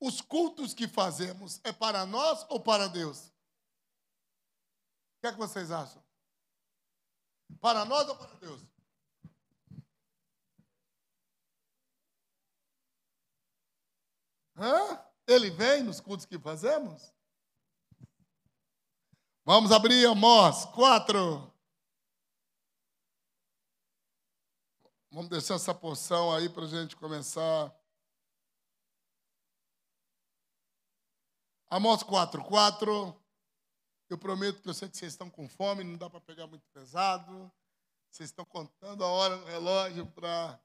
[0.00, 3.35] Os cultos que fazemos é para nós ou para Deus?
[5.26, 6.02] Que é que vocês acham?
[7.60, 8.62] Para nós ou para Deus?
[14.56, 15.04] Hã?
[15.26, 17.12] Ele vem nos cultos que fazemos?
[19.44, 21.52] Vamos abrir Amós 4.
[25.10, 27.74] Vamos deixar essa porção aí para a gente começar.
[31.68, 33.25] Amós 4, 4.
[34.08, 36.64] Eu prometo que eu sei que vocês estão com fome, não dá para pegar muito
[36.72, 37.52] pesado.
[38.10, 40.60] Vocês estão contando a hora no relógio para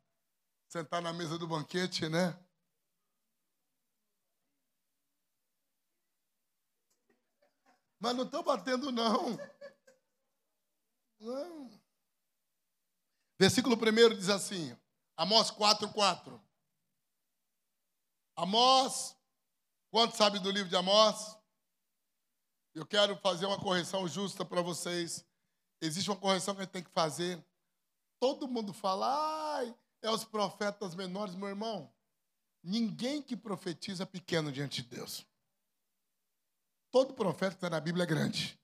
[0.67, 2.37] sentar na mesa do banquete, né?
[7.99, 9.37] Mas não estou batendo, não.
[11.19, 11.81] Não.
[13.39, 14.75] Versículo 1 diz assim,
[15.17, 16.41] Amós 4, 4.
[18.35, 19.15] Amós,
[19.89, 21.40] quanto sabe do livro de Amós?
[22.73, 25.25] Eu quero fazer uma correção justa para vocês.
[25.81, 27.43] Existe uma correção que a gente tem que fazer.
[28.19, 31.91] Todo mundo fala, ai, é os profetas menores, meu irmão.
[32.63, 35.25] Ninguém que profetiza é pequeno diante de Deus.
[36.91, 38.59] Todo profeta que está na Bíblia é grande.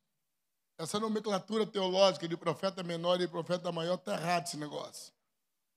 [0.78, 5.12] Essa nomenclatura teológica de profeta menor e profeta maior está errado esse negócio.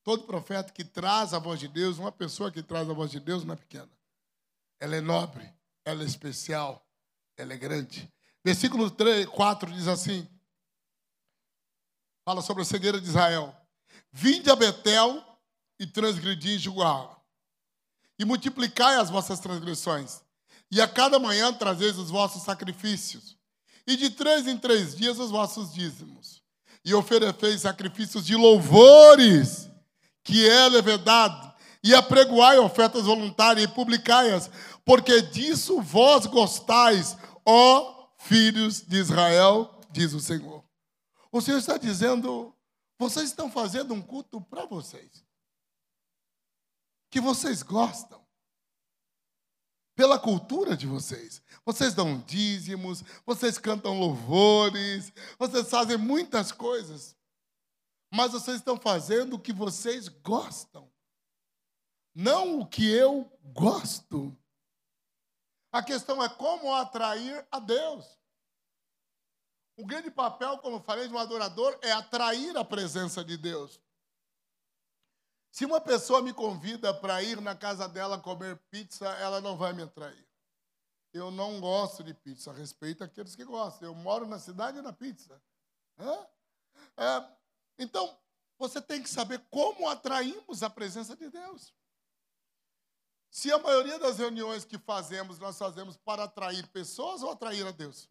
[0.03, 3.19] Todo profeta que traz a voz de Deus, uma pessoa que traz a voz de
[3.19, 3.91] Deus não é pequena.
[4.79, 5.51] Ela é nobre,
[5.85, 6.87] ela é especial,
[7.37, 8.13] ela é grande.
[8.45, 10.27] Versículo 3, 4 diz assim:
[12.25, 13.55] fala sobre a cegueira de Israel.
[14.13, 15.23] Vinde a Betel
[15.79, 17.25] e transgredi Jugal,
[18.19, 20.23] e multiplicai as vossas transgressões
[20.71, 23.37] e a cada manhã trazeis os vossos sacrifícios,
[23.87, 26.43] e de três em três dias os vossos dízimos,
[26.85, 29.69] e ofereceis sacrifícios de louvores,
[30.23, 31.51] que é levedade,
[31.83, 34.51] e apregoai ofertas voluntárias e publicai-as,
[34.85, 40.65] porque disso vós gostais, ó filhos de Israel, diz o Senhor.
[41.33, 42.55] O Senhor está dizendo,
[42.99, 45.25] vocês estão fazendo um culto para vocês,
[47.11, 48.21] que vocês gostam
[49.95, 51.43] pela cultura de vocês.
[51.65, 57.17] Vocês dão dízimos, vocês cantam louvores, vocês fazem muitas coisas.
[58.11, 60.91] Mas vocês estão fazendo o que vocês gostam,
[62.15, 64.37] não o que eu gosto.
[65.73, 68.19] A questão é como atrair a Deus.
[69.77, 73.81] O grande papel, como eu falei, de um adorador é atrair a presença de Deus.
[75.51, 79.73] Se uma pessoa me convida para ir na casa dela comer pizza, ela não vai
[79.73, 80.29] me atrair.
[81.13, 83.89] Eu não gosto de pizza, respeito aqueles que gostam.
[83.89, 85.43] Eu moro na cidade da pizza.
[86.97, 87.37] É,
[87.79, 88.17] então,
[88.59, 91.75] você tem que saber como atraímos a presença de Deus.
[93.31, 97.71] Se a maioria das reuniões que fazemos, nós fazemos para atrair pessoas ou atrair a
[97.71, 98.09] Deus?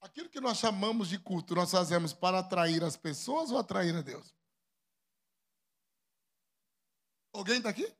[0.00, 4.00] Aquilo que nós chamamos de culto, nós fazemos para atrair as pessoas ou atrair a
[4.00, 4.34] Deus?
[7.34, 7.84] Alguém está aqui?
[7.84, 7.96] O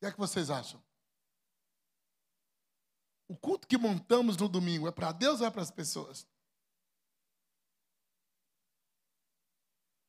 [0.00, 0.84] que é que vocês acham?
[3.26, 6.28] O culto que montamos no domingo é para Deus ou é para as pessoas?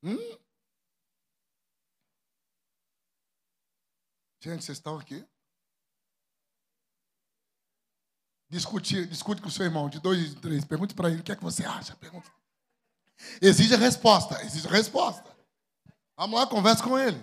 [0.03, 0.44] Hum?
[4.45, 5.25] Gente, vocês estão aqui?
[8.47, 10.63] Discute, discute com o seu irmão de dois e três.
[10.63, 11.95] Pergunte para ele o que é que você acha.
[11.95, 12.31] Pergunta.
[13.41, 14.39] Exige resposta.
[14.43, 15.35] Exige resposta.
[16.15, 17.19] Vamos lá, converse com ele.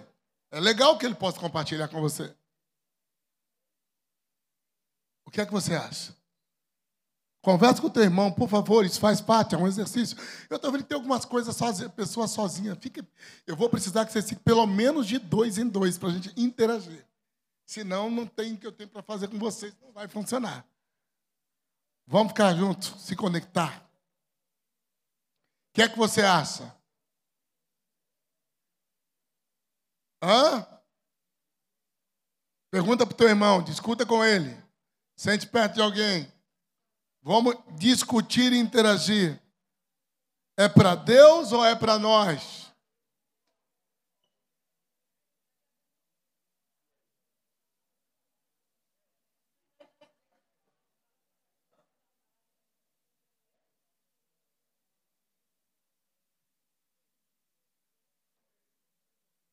[0.51, 2.35] É legal que ele possa compartilhar com você.
[5.25, 6.17] O que é que você acha?
[7.41, 10.17] Converse com o teu irmão, por favor, isso faz parte, é um exercício.
[10.51, 12.77] Eu estou vendo que tem algumas coisas, sozinha, pessoas sozinhas.
[12.81, 13.01] Fique,
[13.47, 16.33] eu vou precisar que você fique pelo menos de dois em dois para a gente
[16.37, 17.12] interagir.
[17.73, 20.63] Senão, não tem o que eu tenho para fazer com vocês, não vai funcionar.
[22.07, 23.81] Vamos ficar juntos, se conectar.
[25.71, 26.71] O que é que você acha?
[30.23, 30.67] Hã?
[32.71, 34.55] Pergunta para o teu irmão, discuta com ele.
[35.17, 36.31] Sente perto de alguém.
[37.23, 39.41] Vamos discutir e interagir.
[40.59, 42.62] É para Deus ou é para nós?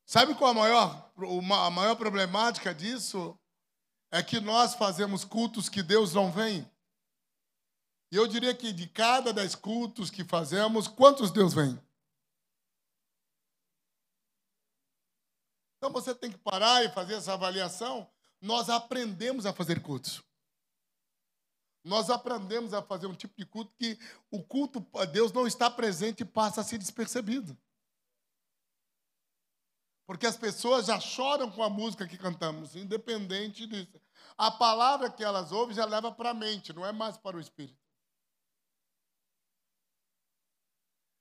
[0.09, 1.13] Sabe qual a maior,
[1.67, 3.37] a maior problemática disso?
[4.09, 6.67] É que nós fazemos cultos que Deus não vem.
[8.11, 11.79] E eu diria que de cada dez cultos que fazemos, quantos Deus vem?
[15.77, 18.11] Então você tem que parar e fazer essa avaliação.
[18.41, 20.23] Nós aprendemos a fazer cultos.
[21.83, 23.99] nós aprendemos a fazer um tipo de culto que
[24.31, 27.55] o culto a Deus não está presente e passa a ser despercebido.
[30.09, 34.01] Porque as pessoas já choram com a música que cantamos, independente disso.
[34.35, 37.39] A palavra que elas ouvem já leva para a mente, não é mais para o
[37.39, 37.77] espírito.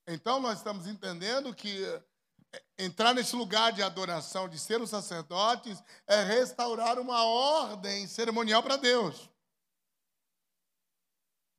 [0.06, 5.82] Então nós estamos entendendo que eh, entrar nesse lugar de adoração, de ser os sacerdotes,
[6.06, 9.28] é restaurar uma ordem cerimonial para Deus.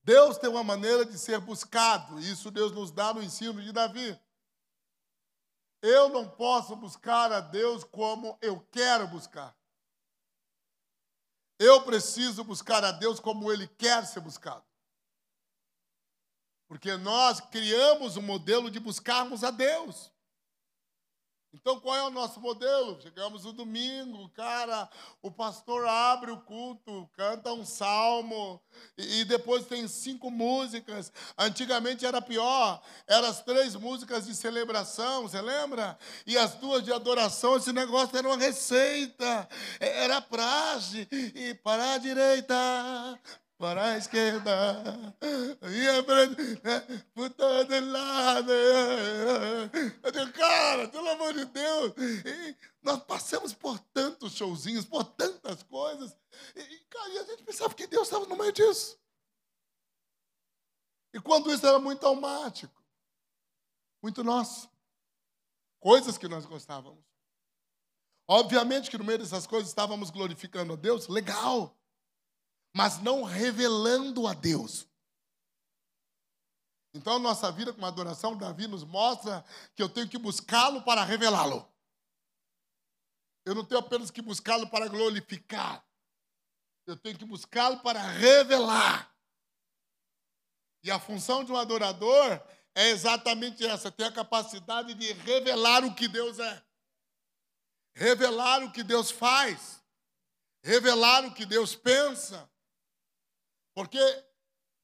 [0.02, 4.20] Deus tem uma maneira de ser buscado, isso Deus nos dá no ensino de Davi.
[5.82, 9.56] Eu não posso buscar a Deus como eu quero buscar.
[11.58, 14.64] Eu preciso buscar a Deus como Ele quer ser buscado.
[16.68, 20.12] Porque nós criamos um modelo de buscarmos a Deus.
[21.52, 23.02] Então, qual é o nosso modelo?
[23.02, 24.88] Chegamos no domingo, cara,
[25.20, 28.62] o pastor abre o culto, canta um salmo,
[28.96, 31.12] e, depois tem cinco músicas.
[31.36, 35.98] Antigamente era pior, eram as três músicas de celebração, você lembra?
[36.26, 41.08] E as duas de adoração, esse negócio era uma receita, era praxe.
[41.12, 42.56] E para a direita,
[43.60, 44.74] para a esquerda
[45.70, 46.62] e a frente,
[47.14, 48.52] por todo lado.
[50.02, 51.94] Eu digo, cara, pelo amor de Deus,
[52.26, 56.16] e nós passamos por tantos showzinhos, por tantas coisas,
[56.56, 58.98] e, cara, e a gente pensava que Deus estava no meio disso.
[61.14, 62.82] E quando isso era muito automático,
[64.02, 64.70] muito nosso,
[65.82, 67.04] coisas que nós gostávamos.
[68.26, 71.76] Obviamente que no meio dessas coisas estávamos glorificando a Deus, legal
[72.80, 74.88] mas não revelando a Deus.
[76.94, 79.44] Então, nossa vida com adoração, Davi nos mostra
[79.76, 81.70] que eu tenho que buscá-lo para revelá-lo.
[83.44, 85.86] Eu não tenho apenas que buscá-lo para glorificar.
[86.88, 89.14] Eu tenho que buscá-lo para revelar.
[90.82, 92.42] E a função de um adorador
[92.74, 96.64] é exatamente essa: ter a capacidade de revelar o que Deus é,
[97.94, 99.84] revelar o que Deus faz,
[100.64, 102.49] revelar o que Deus pensa,
[103.80, 104.26] porque,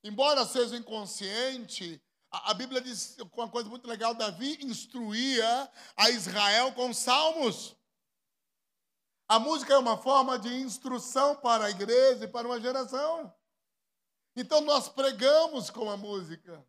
[0.05, 6.93] embora seja inconsciente, a, Bíblia diz uma coisa muito legal: Davi instruía a Israel com
[6.93, 7.75] salmos.
[9.27, 13.35] A música é uma forma de instrução para a igreja e para uma geração.
[14.33, 16.65] Então nós pregamos com a música.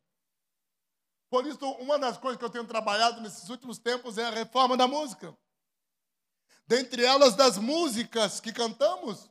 [1.30, 4.76] Por isso, uma das coisas que eu tenho trabalhado nesses últimos tempos é a reforma
[4.76, 5.32] da música.
[6.66, 9.30] Dentre elas, das músicas que cantamos.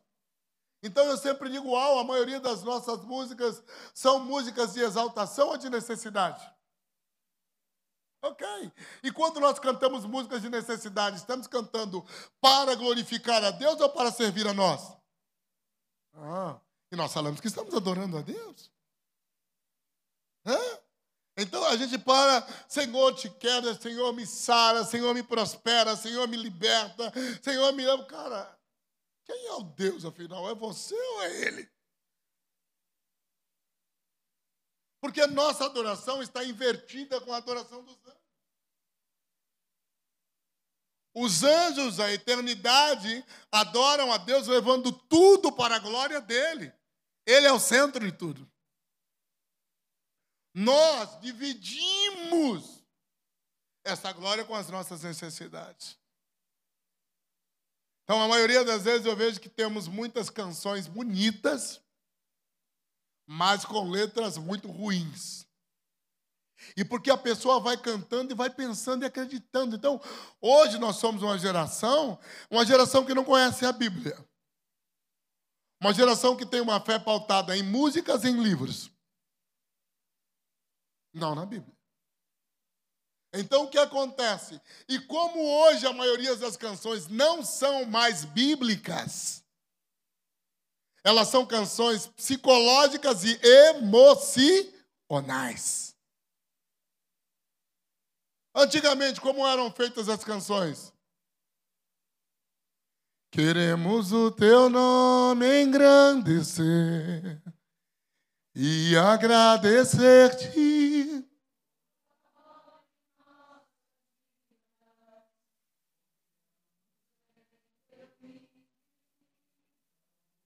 [0.86, 5.58] Então eu sempre digo, uau, a maioria das nossas músicas são músicas de exaltação ou
[5.58, 6.48] de necessidade?
[8.22, 8.46] Ok.
[9.02, 12.06] E quando nós cantamos músicas de necessidade, estamos cantando
[12.40, 14.96] para glorificar a Deus ou para servir a nós?
[16.14, 16.60] Ah,
[16.92, 18.72] e nós falamos que estamos adorando a Deus.
[20.46, 20.80] Hã?
[21.36, 26.38] Então a gente para, Senhor, te quero, Senhor, me sara, Senhor, me prospera, Senhor, me
[26.38, 27.12] liberta,
[27.42, 28.06] Senhor, me ama.
[28.06, 28.55] Cara,
[29.26, 30.50] quem é o Deus, afinal?
[30.50, 31.70] É você ou é Ele?
[35.02, 38.26] Porque a nossa adoração está invertida com a adoração dos anjos.
[41.14, 46.74] Os anjos, a eternidade, adoram a Deus levando tudo para a glória dele.
[47.26, 48.52] Ele é o centro de tudo.
[50.54, 52.84] Nós dividimos
[53.84, 55.98] essa glória com as nossas necessidades.
[58.06, 61.82] Então, a maioria das vezes eu vejo que temos muitas canções bonitas,
[63.28, 65.48] mas com letras muito ruins.
[66.78, 69.76] E porque a pessoa vai cantando e vai pensando e acreditando.
[69.76, 70.00] Então,
[70.40, 74.16] hoje nós somos uma geração, uma geração que não conhece a Bíblia.
[75.82, 78.92] Uma geração que tem uma fé pautada em músicas e em livros.
[81.12, 81.75] Não na Bíblia.
[83.40, 84.60] Então o que acontece?
[84.88, 89.44] E como hoje a maioria das canções não são mais bíblicas,
[91.04, 94.76] elas são canções psicológicas e emocionais.
[98.56, 100.94] Antigamente, como eram feitas as canções?
[103.30, 107.42] Queremos o teu nome engrandecer
[108.56, 111.25] e agradecer-te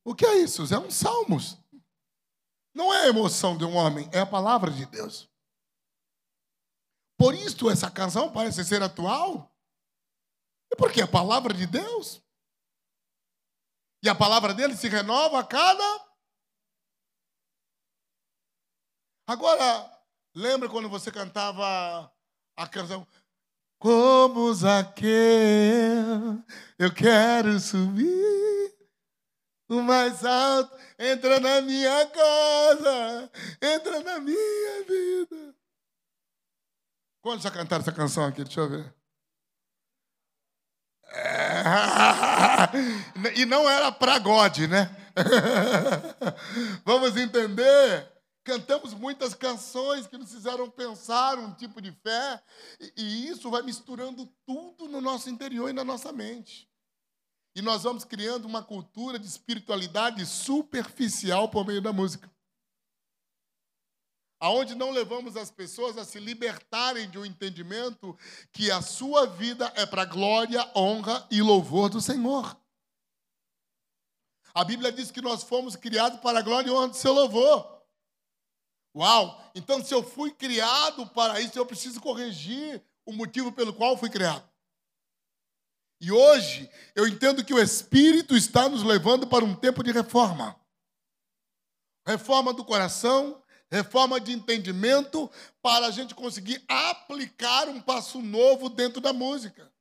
[0.04, 0.64] O que é isso?
[0.74, 1.58] É um salmos.
[2.74, 5.30] Não é a emoção de um homem, é a palavra de Deus.
[7.18, 9.54] Por isso essa canção parece ser atual.
[10.72, 12.24] E porque é a palavra de Deus.
[14.02, 16.10] E a palavra dele se renova a cada.
[19.28, 22.12] Agora, lembra quando você cantava
[22.56, 23.06] a canção
[23.78, 25.10] Como Zaqueu,
[26.78, 28.59] eu quero subir
[29.70, 35.56] o mais alto, entra na minha casa, entra na minha vida.
[37.22, 38.44] Quando já cantaram essa canção aqui?
[38.44, 38.94] Deixa eu ver.
[41.12, 41.64] É...
[43.36, 44.96] E não era para God, né?
[46.86, 48.08] Vamos entender
[48.44, 52.42] Cantamos muitas canções que nos fizeram pensar um tipo de fé,
[52.98, 56.69] e isso vai misturando tudo no nosso interior e na nossa mente.
[57.60, 62.32] E nós vamos criando uma cultura de espiritualidade superficial por meio da música.
[64.40, 68.18] Aonde não levamos as pessoas a se libertarem de um entendimento
[68.54, 72.58] que a sua vida é para glória, honra e louvor do Senhor.
[74.54, 77.84] A Bíblia diz que nós fomos criados para a glória e honra do seu louvor.
[78.96, 79.52] Uau!
[79.54, 84.10] Então, se eu fui criado para isso, eu preciso corrigir o motivo pelo qual fui
[84.10, 84.50] criado.
[86.02, 90.60] E hoje, eu entendo que o Espírito está nos levando para um tempo de reforma
[92.10, 95.30] reforma do coração, reforma de entendimento,
[95.62, 99.72] para a gente conseguir aplicar um passo novo dentro da música.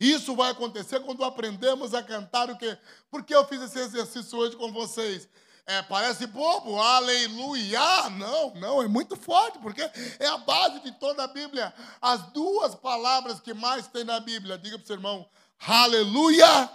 [0.00, 2.78] Isso vai acontecer quando aprendemos a cantar o quê?
[3.10, 5.28] Por que eu fiz esse exercício hoje com vocês?
[5.68, 8.08] É, parece bobo, aleluia.
[8.08, 9.82] Não, não, é muito forte, porque
[10.18, 11.74] é a base de toda a Bíblia.
[12.00, 16.70] As duas palavras que mais tem na Bíblia, diga para o seu irmão, aleluia,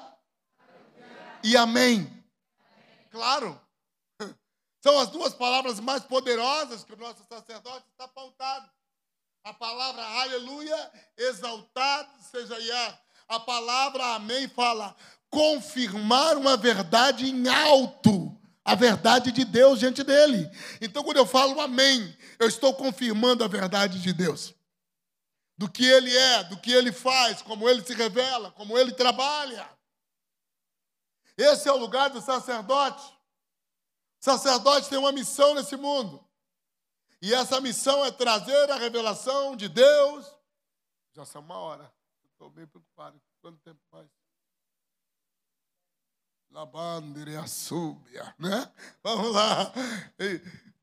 [1.44, 2.02] e amém.
[2.02, 2.24] amém.
[3.10, 3.60] Claro.
[4.80, 8.70] São as duas palavras mais poderosas que o nosso sacerdote está pautado.
[9.44, 13.00] A palavra aleluia, exaltado seja Yah.
[13.28, 14.96] A palavra amém fala
[15.32, 18.33] confirmar uma verdade em alto
[18.66, 20.50] a verdade de Deus diante dele.
[20.80, 24.54] Então, quando eu falo amém, eu estou confirmando a verdade de Deus.
[25.58, 29.70] Do que ele é, do que ele faz, como ele se revela, como ele trabalha.
[31.38, 33.04] Esse é o lugar do sacerdote.
[34.22, 36.24] O sacerdote tem uma missão nesse mundo.
[37.22, 40.26] E essa missão é trazer a revelação de Deus.
[41.14, 41.94] Já são uma hora.
[42.32, 43.22] Estou bem preocupado.
[43.42, 44.10] Quanto tempo faz?
[46.54, 48.72] Labandere súbia, né?
[49.02, 49.74] Vamos lá.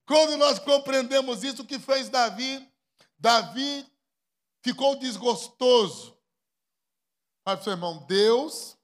[0.05, 2.69] Quando nós compreendemos isso, o que fez Davi?
[3.17, 3.87] Davi
[4.65, 6.19] ficou desgostoso.
[7.45, 8.77] Fala para seu irmão, Deus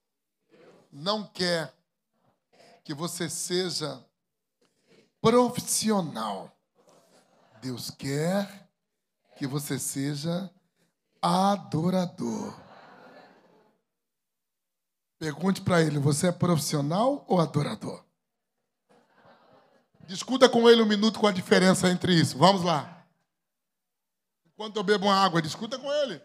[0.93, 1.74] não quer
[2.84, 4.01] que você seja
[5.20, 6.57] profissional.
[7.61, 8.70] Deus quer
[9.37, 10.49] que você seja
[11.20, 12.66] adorador.
[15.27, 18.01] Pergunte para ele: você é profissional ou adorador?
[20.07, 22.39] Discuta com ele um minuto com a diferença entre isso.
[22.39, 23.05] Vamos lá.
[24.47, 26.22] Enquanto eu bebo uma água, discuta com ele.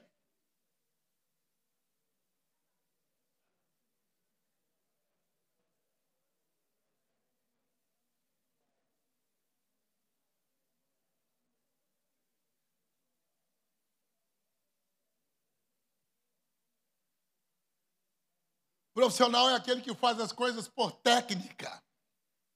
[18.94, 21.82] Profissional é aquele que faz as coisas por técnica,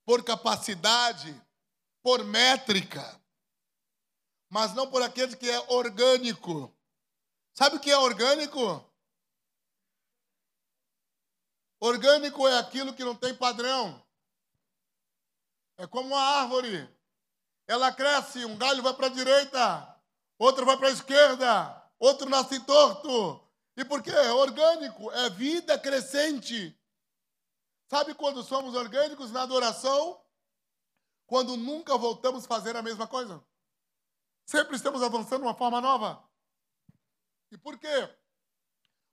[0.05, 1.41] por capacidade,
[2.03, 3.21] por métrica,
[4.49, 6.73] mas não por aquele que é orgânico.
[7.53, 8.83] Sabe o que é orgânico?
[11.79, 14.03] Orgânico é aquilo que não tem padrão.
[15.77, 16.89] É como uma árvore.
[17.67, 19.99] Ela cresce, um galho vai para a direita,
[20.37, 23.44] outro vai para a esquerda, outro nasce torto,
[23.77, 24.11] e por quê?
[24.11, 26.77] É orgânico, é vida crescente.
[27.89, 30.23] Sabe quando somos orgânicos na adoração?
[31.27, 33.43] Quando nunca voltamos a fazer a mesma coisa.
[34.45, 36.23] Sempre estamos avançando de uma forma nova.
[37.51, 38.15] E por quê?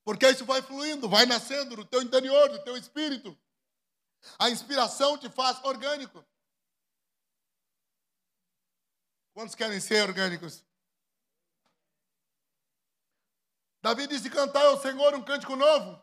[0.04, 3.36] Porque isso vai fluindo, vai nascendo no teu interior, no teu espírito.
[4.38, 6.24] A inspiração te faz orgânico.
[9.32, 10.64] Quantos querem ser orgânicos?
[13.82, 16.00] Davi disse cantar ao Senhor um cântico novo.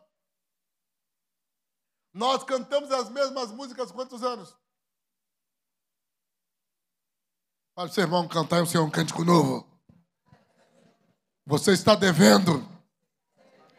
[2.12, 4.54] Nós cantamos as mesmas músicas quantos anos?
[7.74, 9.66] Para o seu irmão cantar ao Senhor um cântico novo.
[11.46, 12.68] Você está devendo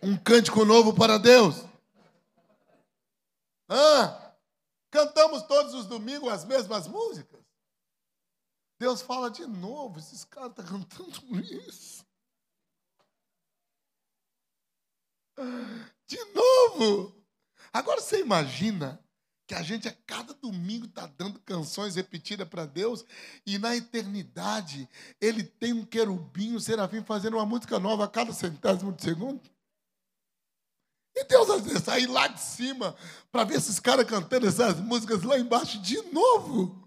[0.02, 1.57] um cântico novo para Deus.
[3.69, 4.36] Ah,
[4.90, 7.40] cantamos todos os domingos as mesmas músicas.
[8.80, 12.03] Deus fala de novo, esses caras estão cantando isso.
[16.07, 17.15] De novo.
[17.73, 18.99] Agora você imagina
[19.47, 23.03] que a gente a cada domingo está dando canções repetidas para Deus
[23.45, 24.88] e na eternidade
[25.19, 29.41] ele tem um querubim, um serafim fazendo uma música nova a cada centésimo de segundo?
[31.15, 32.95] E Deus às vezes sair lá de cima
[33.31, 36.80] para ver esses caras cantando essas músicas lá embaixo de novo.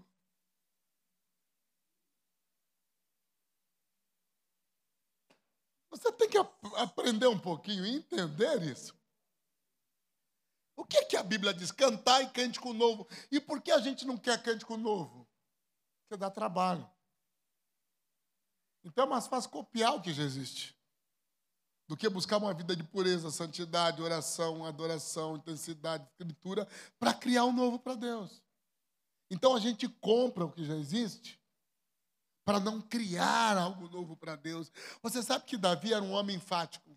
[5.95, 6.37] Você tem que
[6.75, 8.93] aprender um pouquinho e entender isso.
[10.75, 11.71] O que, é que a Bíblia diz?
[11.71, 13.07] Cantar e cântico novo.
[13.31, 15.25] E por que a gente não quer cântico novo?
[16.01, 16.89] Porque dá trabalho.
[18.83, 20.75] Então é mais fácil copiar o que já existe
[21.87, 26.67] do que buscar uma vida de pureza, santidade, oração, adoração, intensidade, escritura,
[26.99, 28.43] para criar um novo para Deus.
[29.29, 31.39] Então a gente compra o que já existe
[32.45, 34.71] para não criar algo novo para Deus.
[35.01, 36.95] Você sabe que Davi era um homem enfático.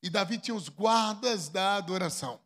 [0.00, 2.40] E Davi tinha os guardas da adoração.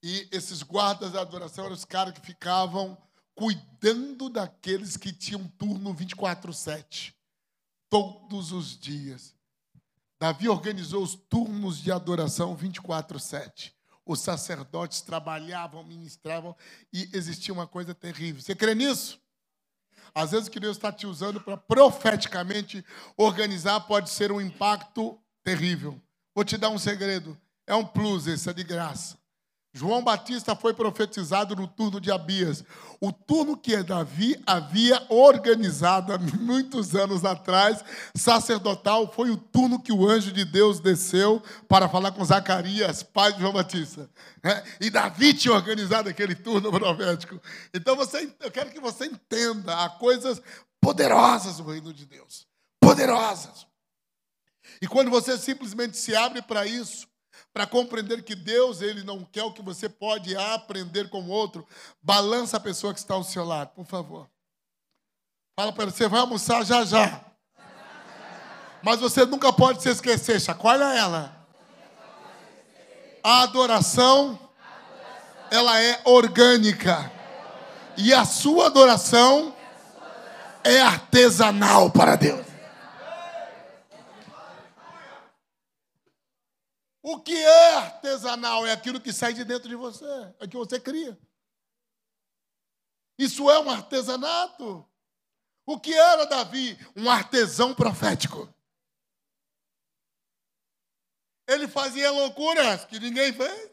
[0.00, 2.96] E esses guardas da adoração eram os caras que ficavam
[3.34, 7.12] cuidando daqueles que tinham turno 24/7,
[7.90, 9.34] todos os dias.
[10.20, 13.74] Davi organizou os turnos de adoração 24/7.
[14.06, 16.54] Os sacerdotes trabalhavam, ministravam
[16.92, 18.40] e existia uma coisa terrível.
[18.42, 19.23] Você crê nisso?
[20.14, 22.84] Às vezes o que Deus está te usando para profeticamente
[23.16, 26.00] organizar pode ser um impacto terrível.
[26.34, 27.36] Vou te dar um segredo.
[27.66, 29.18] É um plus, esse é de graça.
[29.76, 32.62] João Batista foi profetizado no turno de Abias.
[33.00, 37.84] O turno que Davi havia organizado há muitos anos atrás,
[38.14, 43.32] sacerdotal, foi o turno que o anjo de Deus desceu para falar com Zacarias, pai
[43.32, 44.08] de João Batista.
[44.44, 47.40] É, e Davi tinha organizado aquele turno profético.
[47.74, 50.40] Então você, eu quero que você entenda, há coisas
[50.80, 52.46] poderosas no reino de Deus.
[52.80, 53.66] Poderosas.
[54.80, 57.08] E quando você simplesmente se abre para isso,
[57.54, 61.64] para compreender que Deus ele não quer o que você pode aprender com o outro,
[62.02, 64.28] balança a pessoa que está ao seu lado, por favor.
[65.56, 67.24] Fala para ele, você vai almoçar já já.
[68.82, 71.46] Mas você nunca pode se esquecer, chacoalha ela.
[73.22, 74.36] A adoração,
[75.48, 77.10] ela é orgânica.
[77.96, 79.54] E a sua adoração
[80.64, 82.53] é artesanal para Deus.
[87.06, 88.66] O que é artesanal?
[88.66, 90.06] É aquilo que sai de dentro de você,
[90.40, 91.18] é o que você cria.
[93.18, 94.90] Isso é um artesanato.
[95.66, 96.78] O que era Davi?
[96.96, 98.48] Um artesão profético.
[101.46, 103.70] Ele fazia loucuras que ninguém fez.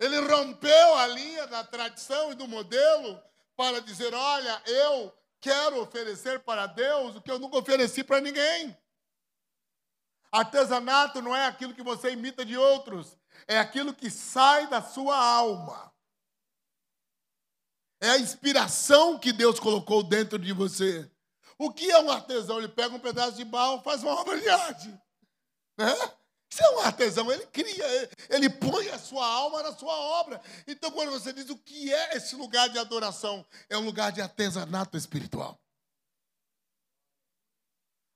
[0.00, 3.22] Ele rompeu a linha da tradição e do modelo
[3.54, 8.76] para dizer: olha, eu quero oferecer para Deus o que eu nunca ofereci para ninguém.
[10.32, 13.14] Artesanato não é aquilo que você imita de outros,
[13.46, 15.92] é aquilo que sai da sua alma.
[18.00, 21.08] É a inspiração que Deus colocou dentro de você.
[21.58, 22.58] O que é um artesão?
[22.58, 24.88] Ele pega um pedaço de barro, faz uma obra de arte.
[25.76, 25.94] Né?
[26.50, 30.40] Isso é um artesão, ele cria, ele põe a sua alma na sua obra.
[30.66, 34.20] Então, quando você diz o que é esse lugar de adoração, é um lugar de
[34.20, 35.61] artesanato espiritual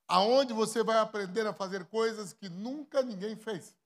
[0.08, 3.76] aonde você vai aprender a fazer coisas que nunca ninguém fez.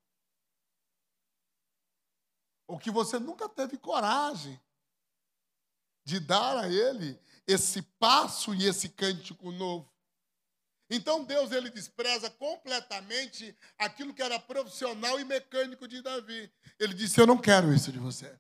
[2.67, 4.61] Ou que você nunca teve coragem
[6.05, 9.91] de dar a ele esse passo e esse cântico novo.
[10.89, 16.53] Então Deus ele despreza completamente aquilo que era profissional e mecânico de Davi.
[16.79, 18.39] Ele disse: "Eu não quero isso de você.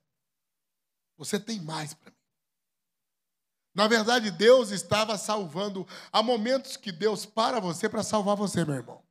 [1.16, 2.19] Você tem mais para mim.
[3.74, 5.86] Na verdade, Deus estava salvando.
[6.12, 9.04] Há momentos que Deus para você para salvar você, meu irmão.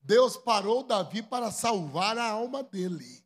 [0.00, 3.24] Deus parou Davi para salvar a alma dele.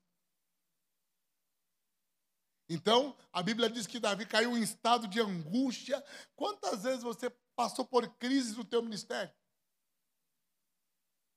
[2.69, 6.05] Então, a Bíblia diz que Davi caiu em estado de angústia.
[6.35, 9.33] Quantas vezes você passou por crises no teu ministério?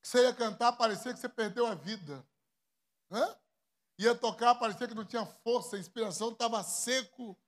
[0.02, 2.26] Você ia cantar, parecia que você perdeu a vida.
[3.10, 3.36] Hã?
[3.98, 7.38] Ia tocar, parecia que não tinha força, a inspiração estava seco.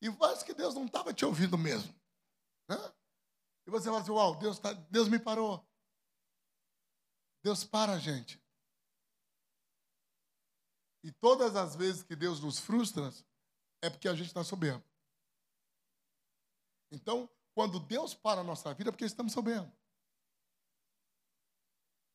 [0.00, 1.94] E parece que Deus não estava te ouvindo mesmo.
[2.68, 2.76] Né?
[3.66, 5.66] E você fala assim, uau, Deus, tá, Deus me parou.
[7.42, 8.40] Deus para a gente.
[11.02, 13.10] E todas as vezes que Deus nos frustra,
[13.82, 14.84] é porque a gente está soberbo.
[16.90, 19.72] Então, quando Deus para a nossa vida, é porque estamos soberbos.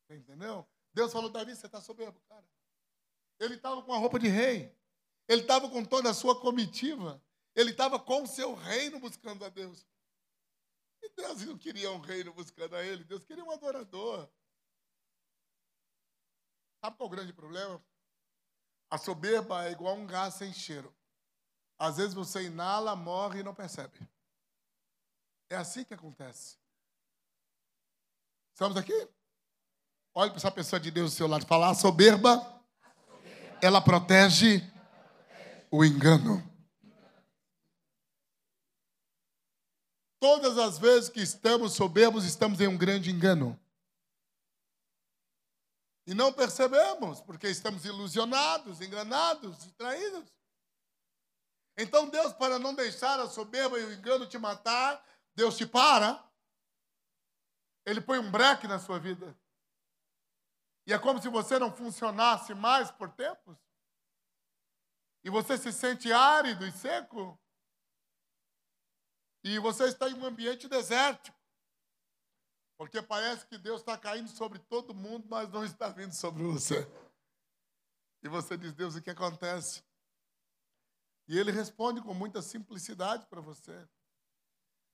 [0.09, 0.67] Entendeu?
[0.93, 2.47] Deus falou, Davi, você está soberbo, cara.
[3.39, 4.75] Ele estava com a roupa de rei.
[5.27, 7.21] Ele estava com toda a sua comitiva.
[7.55, 9.85] Ele estava com o seu reino buscando a Deus.
[11.01, 14.29] E Deus não queria um reino buscando a ele, Deus queria um adorador.
[16.83, 17.83] Sabe qual é o grande problema?
[18.89, 20.93] A soberba é igual um gás sem cheiro.
[21.77, 23.99] Às vezes você inala, morre e não percebe.
[25.49, 26.57] É assim que acontece.
[28.53, 29.09] Estamos aqui?
[30.13, 31.45] Olhe para essa pessoa de Deus do seu lado.
[31.45, 32.63] Falar a soberba,
[33.61, 34.61] ela protege
[35.69, 36.54] o engano.
[40.25, 43.55] Todas as vezes que estamos soberbos, estamos em um grande engano.
[46.07, 50.25] E não percebemos, porque estamos ilusionados, enganados, distraídos.
[51.77, 56.27] Então Deus, para não deixar a soberba e o engano te matar, Deus te para.
[57.85, 59.37] Ele põe um breque na sua vida.
[60.87, 63.59] E é como se você não funcionasse mais por tempos.
[65.23, 67.39] E você se sente árido e seco.
[69.45, 71.37] E você está em um ambiente desértico.
[72.75, 76.85] Porque parece que Deus está caindo sobre todo mundo, mas não está vindo sobre você.
[78.23, 79.83] E você diz, Deus, o que acontece?
[81.27, 83.87] E ele responde com muita simplicidade para você.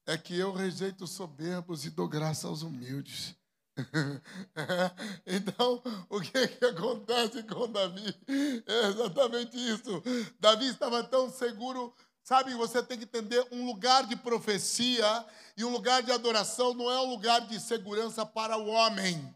[0.05, 3.33] É que eu rejeito os soberbos e dou graça aos humildes.
[5.25, 8.21] então, o que, que acontece com Davi?
[8.67, 10.03] É exatamente isso.
[10.41, 15.25] Davi estava tão seguro Sabe, você tem que entender um lugar de profecia
[15.57, 19.35] e um lugar de adoração não é um lugar de segurança para o homem.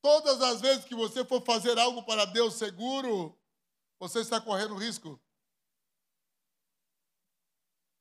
[0.00, 3.36] Todas as vezes que você for fazer algo para Deus seguro,
[3.98, 5.20] você está correndo risco.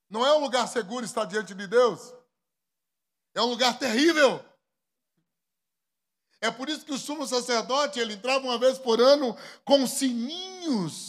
[0.09, 2.13] Não é um lugar seguro estar diante de Deus.
[3.33, 4.43] É um lugar terrível.
[6.39, 9.35] É por isso que o sumo sacerdote, ele entrava uma vez por ano
[9.65, 11.08] com sininhos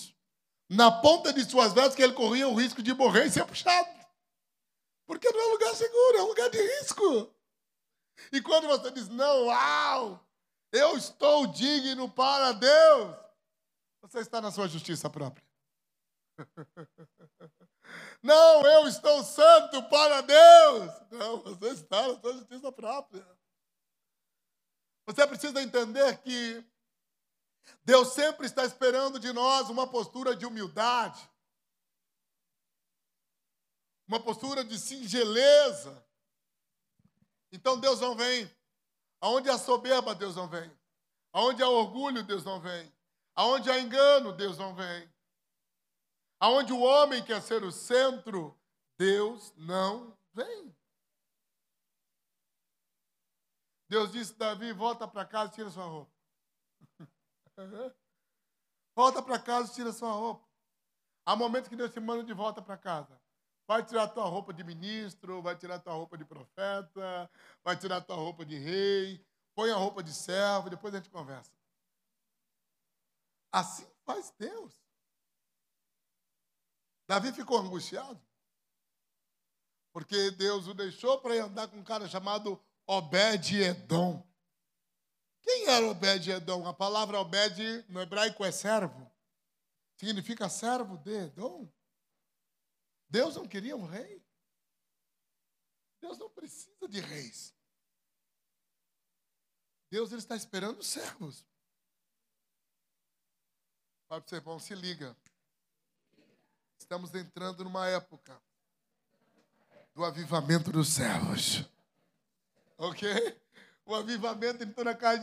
[0.71, 3.91] na ponta de suas vestes que ele corria o risco de morrer e ser puxado.
[5.05, 7.35] Porque não é um lugar seguro, é um lugar de risco.
[8.31, 10.25] E quando você diz, não, uau,
[10.71, 13.17] eu estou digno para Deus,
[14.01, 15.45] você está na sua justiça própria.
[18.23, 20.93] Não, eu estou santo para Deus.
[21.11, 23.27] Não, você está na sua justiça própria.
[25.07, 26.65] Você precisa entender que
[27.85, 31.29] Deus sempre está esperando de nós uma postura de humildade,
[34.07, 36.05] uma postura de singeleza.
[37.53, 38.51] Então Deus não vem.
[39.21, 40.71] Aonde há soberba, Deus não vem.
[41.33, 42.93] Aonde há orgulho, Deus não vem.
[43.35, 45.13] Aonde há engano, Deus não vem.
[46.39, 48.59] Aonde o homem quer ser o centro,
[48.97, 50.75] Deus não vem.
[53.89, 56.20] Deus disse: Davi, volta para casa e tira sua roupa.
[58.95, 60.49] Volta para casa e tira sua roupa.
[61.25, 63.21] Há momentos que Deus te manda de volta para casa.
[63.67, 67.31] Vai tirar tua roupa de ministro, vai tirar tua roupa de profeta,
[67.63, 69.25] vai tirar tua roupa de rei,
[69.55, 71.53] põe a roupa de servo, depois a gente conversa.
[73.53, 74.75] Assim faz Deus.
[77.07, 78.21] Davi ficou angustiado.
[79.93, 84.25] Porque Deus o deixou para ir andar com um cara chamado Obed-Edom.
[85.43, 86.67] Quem era Obed-Edom?
[86.67, 89.11] A palavra Obed no hebraico é servo.
[89.97, 91.71] Significa servo de Edom.
[93.09, 94.25] Deus não queria um rei.
[96.01, 97.55] Deus não precisa de reis.
[99.91, 101.45] Deus ele está esperando servos.
[104.09, 105.17] Fala para irmão, se liga.
[106.79, 108.41] Estamos entrando numa época
[109.95, 111.65] do avivamento dos servos.
[112.79, 113.09] Ok?
[113.85, 115.19] O avivamento entrou na casa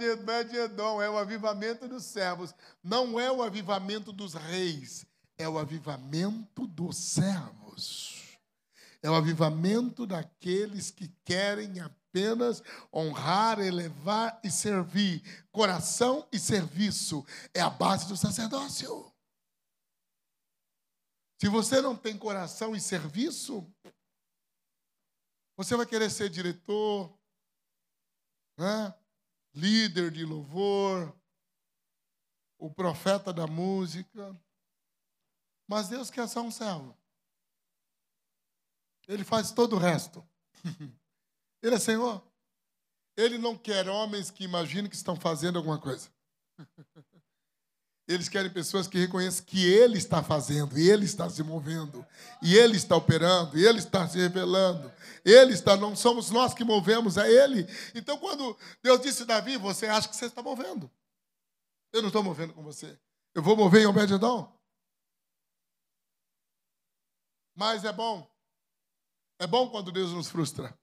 [0.45, 2.53] de Edom, é o avivamento dos servos.
[2.83, 5.05] Não é o avivamento dos reis,
[5.37, 8.37] é o avivamento dos servos.
[9.01, 12.63] É o avivamento daqueles que querem apenas
[12.93, 15.21] honrar, elevar e servir.
[15.51, 19.11] Coração e serviço é a base do sacerdócio.
[21.39, 23.71] Se você não tem coração e serviço,
[25.55, 27.15] você vai querer ser diretor,
[28.57, 28.93] né?
[29.53, 31.15] líder de louvor,
[32.57, 34.35] o profeta da música.
[35.67, 36.97] Mas Deus quer só um servo.
[39.07, 40.27] Ele faz todo o resto.
[41.61, 42.23] Ele é Senhor.
[43.15, 46.09] Ele não quer homens que imaginem que estão fazendo alguma coisa.
[48.07, 52.05] Eles querem pessoas que reconheçam que Ele está fazendo, Ele está se movendo,
[52.41, 54.89] e Ele está operando, e Ele está se revelando.
[55.25, 57.67] Ele está, não somos nós que movemos, é Ele.
[57.93, 60.89] Então, quando Deus disse Davi, você acha que você está movendo.
[61.91, 62.97] Eu não estou movendo com você.
[63.35, 64.57] Eu vou mover em Obededão.
[67.53, 68.25] Mas é bom.
[69.37, 70.77] É bom quando Deus nos frustra.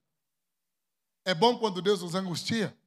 [1.25, 2.77] É bom quando Deus nos angustia.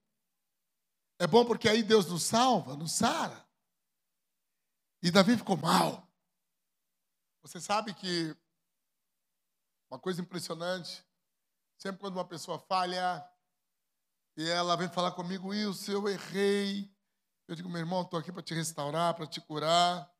[1.18, 3.47] É bom porque aí Deus nos salva, nos sara.
[5.02, 6.06] E Davi ficou mal.
[7.42, 8.36] Você sabe que
[9.90, 11.04] uma coisa impressionante,
[11.78, 13.24] sempre quando uma pessoa falha
[14.36, 16.92] e ela vem falar comigo, Wilson, eu errei.
[17.46, 20.12] Eu digo, meu irmão, estou aqui para te restaurar, para te curar.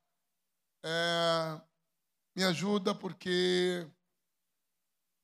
[0.84, 1.60] É,
[2.34, 3.86] me ajuda porque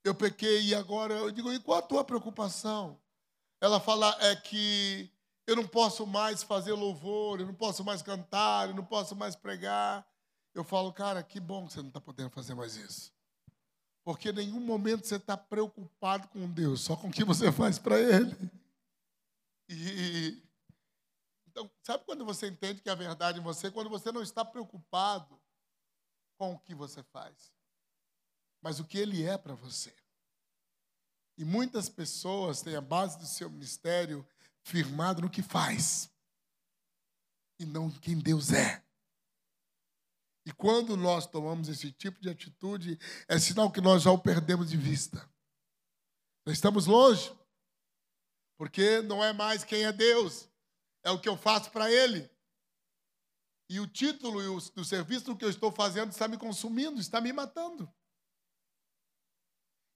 [0.03, 3.01] eu pequei e agora eu digo, e qual a tua preocupação?
[3.59, 5.11] Ela fala é que
[5.47, 9.35] eu não posso mais fazer louvor, eu não posso mais cantar, eu não posso mais
[9.35, 10.05] pregar.
[10.53, 13.13] Eu falo, cara, que bom que você não está podendo fazer mais isso.
[14.03, 17.77] Porque em nenhum momento você está preocupado com Deus, só com o que você faz
[17.79, 18.35] para Ele.
[19.67, 20.41] E
[21.47, 23.71] então, sabe quando você entende que a verdade em você?
[23.71, 25.41] Quando você não está preocupado
[26.37, 27.55] com o que você faz
[28.65, 29.93] mas o que ele é para você.
[31.37, 34.27] E muitas pessoas têm a base do seu ministério
[34.65, 36.11] firmado no que faz
[37.59, 38.83] e não quem Deus é.
[40.45, 44.69] E quando nós tomamos esse tipo de atitude, é sinal que nós já o perdemos
[44.69, 45.17] de vista.
[46.45, 47.33] Nós estamos longe,
[48.57, 50.47] porque não é mais quem é Deus,
[51.03, 52.29] é o que eu faço para Ele.
[53.69, 57.19] E o título e o, do serviço que eu estou fazendo está me consumindo, está
[57.19, 57.91] me matando.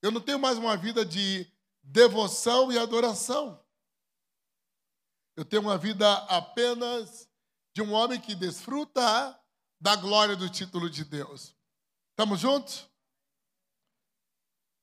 [0.02, 1.52] Eu não tenho mais uma vida de
[1.84, 3.64] devoção e adoração.
[5.40, 7.30] Eu tenho uma vida apenas
[7.74, 9.40] de um homem que desfruta
[9.80, 11.56] da glória do título de Deus.
[12.10, 12.90] Estamos juntos?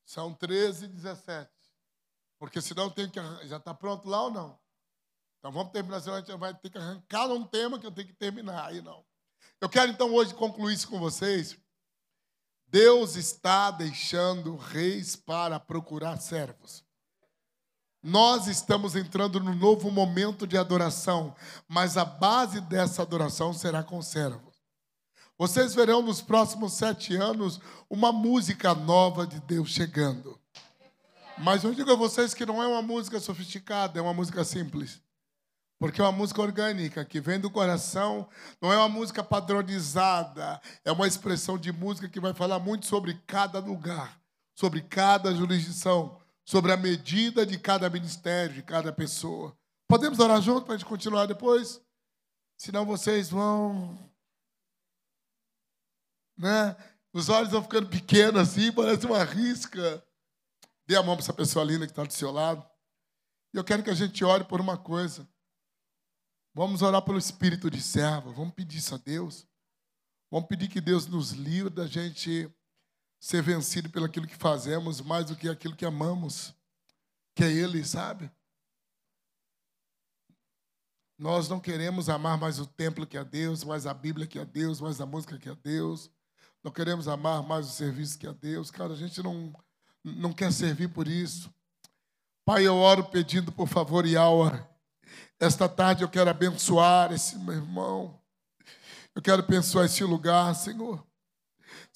[0.03, 1.47] São 13 17.
[2.39, 3.19] Porque senão tem que.
[3.45, 4.59] Já está pronto lá ou não?
[5.37, 8.07] Então vamos terminar, senão a gente vai ter que arrancar um tema que eu tenho
[8.07, 8.65] que terminar.
[8.65, 9.05] Aí não.
[9.61, 11.55] Eu quero então hoje concluir isso com vocês
[12.65, 16.83] Deus está deixando reis para procurar servos.
[18.07, 21.35] Nós estamos entrando no novo momento de adoração,
[21.67, 24.55] mas a base dessa adoração será com servos.
[25.37, 27.59] Vocês verão nos próximos sete anos
[27.89, 30.39] uma música nova de Deus chegando.
[31.37, 35.01] Mas eu digo a vocês que não é uma música sofisticada, é uma música simples.
[35.77, 38.29] Porque é uma música orgânica, que vem do coração,
[38.61, 43.21] não é uma música padronizada, é uma expressão de música que vai falar muito sobre
[43.27, 44.17] cada lugar,
[44.55, 46.16] sobre cada jurisdição,
[46.47, 49.55] sobre a medida de cada ministério, de cada pessoa.
[49.85, 51.81] Podemos orar junto para a gente continuar depois?
[52.57, 54.09] Senão vocês vão.
[56.37, 56.75] Né?
[57.11, 60.01] Os olhos vão ficando pequenos assim, parece uma risca.
[60.87, 62.65] Dê a mão para essa pessoa linda que está do seu lado.
[63.53, 65.27] E eu quero que a gente ore por uma coisa.
[66.55, 69.45] Vamos orar pelo espírito de servo, vamos pedir isso a Deus.
[70.31, 72.49] Vamos pedir que Deus nos livre da gente
[73.19, 76.53] ser vencido pelo aquilo que fazemos, mais do que aquilo que amamos,
[77.35, 78.31] que é Ele, sabe?
[81.17, 84.45] Nós não queremos amar mais o templo que é Deus, mais a Bíblia que é
[84.45, 86.11] Deus, mais a música que é Deus.
[86.63, 88.69] Não queremos amar mais o serviço que é Deus.
[88.69, 89.51] Cara, a gente não,
[90.03, 91.51] não quer servir por isso.
[92.45, 94.69] Pai, eu oro pedindo, por favor, Yaua,
[95.39, 98.21] esta tarde eu quero abençoar esse meu irmão.
[99.15, 101.03] Eu quero abençoar esse lugar, Senhor.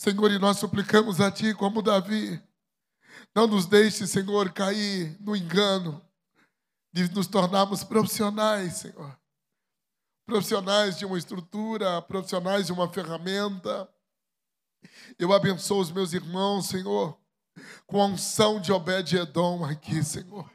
[0.01, 2.41] Senhor, e nós suplicamos a Ti como Davi.
[3.35, 6.03] Não nos deixe, Senhor, cair no engano
[6.91, 9.15] de nos tornarmos profissionais, Senhor.
[10.25, 13.87] Profissionais de uma estrutura, profissionais de uma ferramenta.
[15.19, 17.15] Eu abençoo os meus irmãos, Senhor,
[17.85, 20.49] com a unção de Obed-Edom aqui, Senhor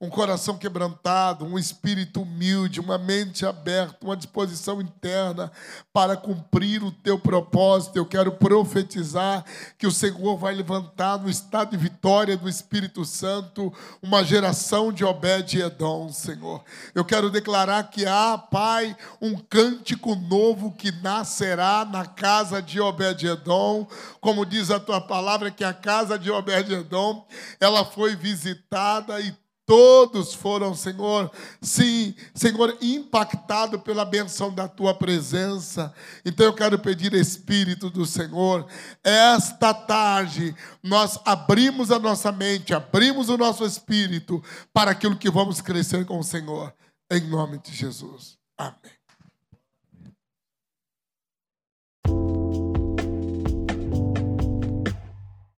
[0.00, 5.52] um coração quebrantado, um espírito humilde, uma mente aberta, uma disposição interna
[5.92, 7.96] para cumprir o teu propósito.
[7.96, 9.44] Eu quero profetizar
[9.76, 13.70] que o Senhor vai levantar no estado de vitória do Espírito Santo
[14.02, 16.64] uma geração de Obed-Edom, Senhor.
[16.94, 23.86] Eu quero declarar que há, Pai, um cântico novo que nascerá na casa de Obed-Edom,
[24.18, 27.26] como diz a tua palavra que a casa de Obed-Edom,
[27.60, 29.34] ela foi visitada e
[29.70, 31.30] Todos foram, Senhor,
[31.62, 35.94] sim, Senhor, impactado pela benção da tua presença.
[36.24, 38.66] Então eu quero pedir, Espírito do Senhor,
[39.04, 44.42] esta tarde nós abrimos a nossa mente, abrimos o nosso espírito
[44.72, 46.74] para aquilo que vamos crescer com o Senhor.
[47.08, 48.38] Em nome de Jesus.
[48.58, 49.00] Amém.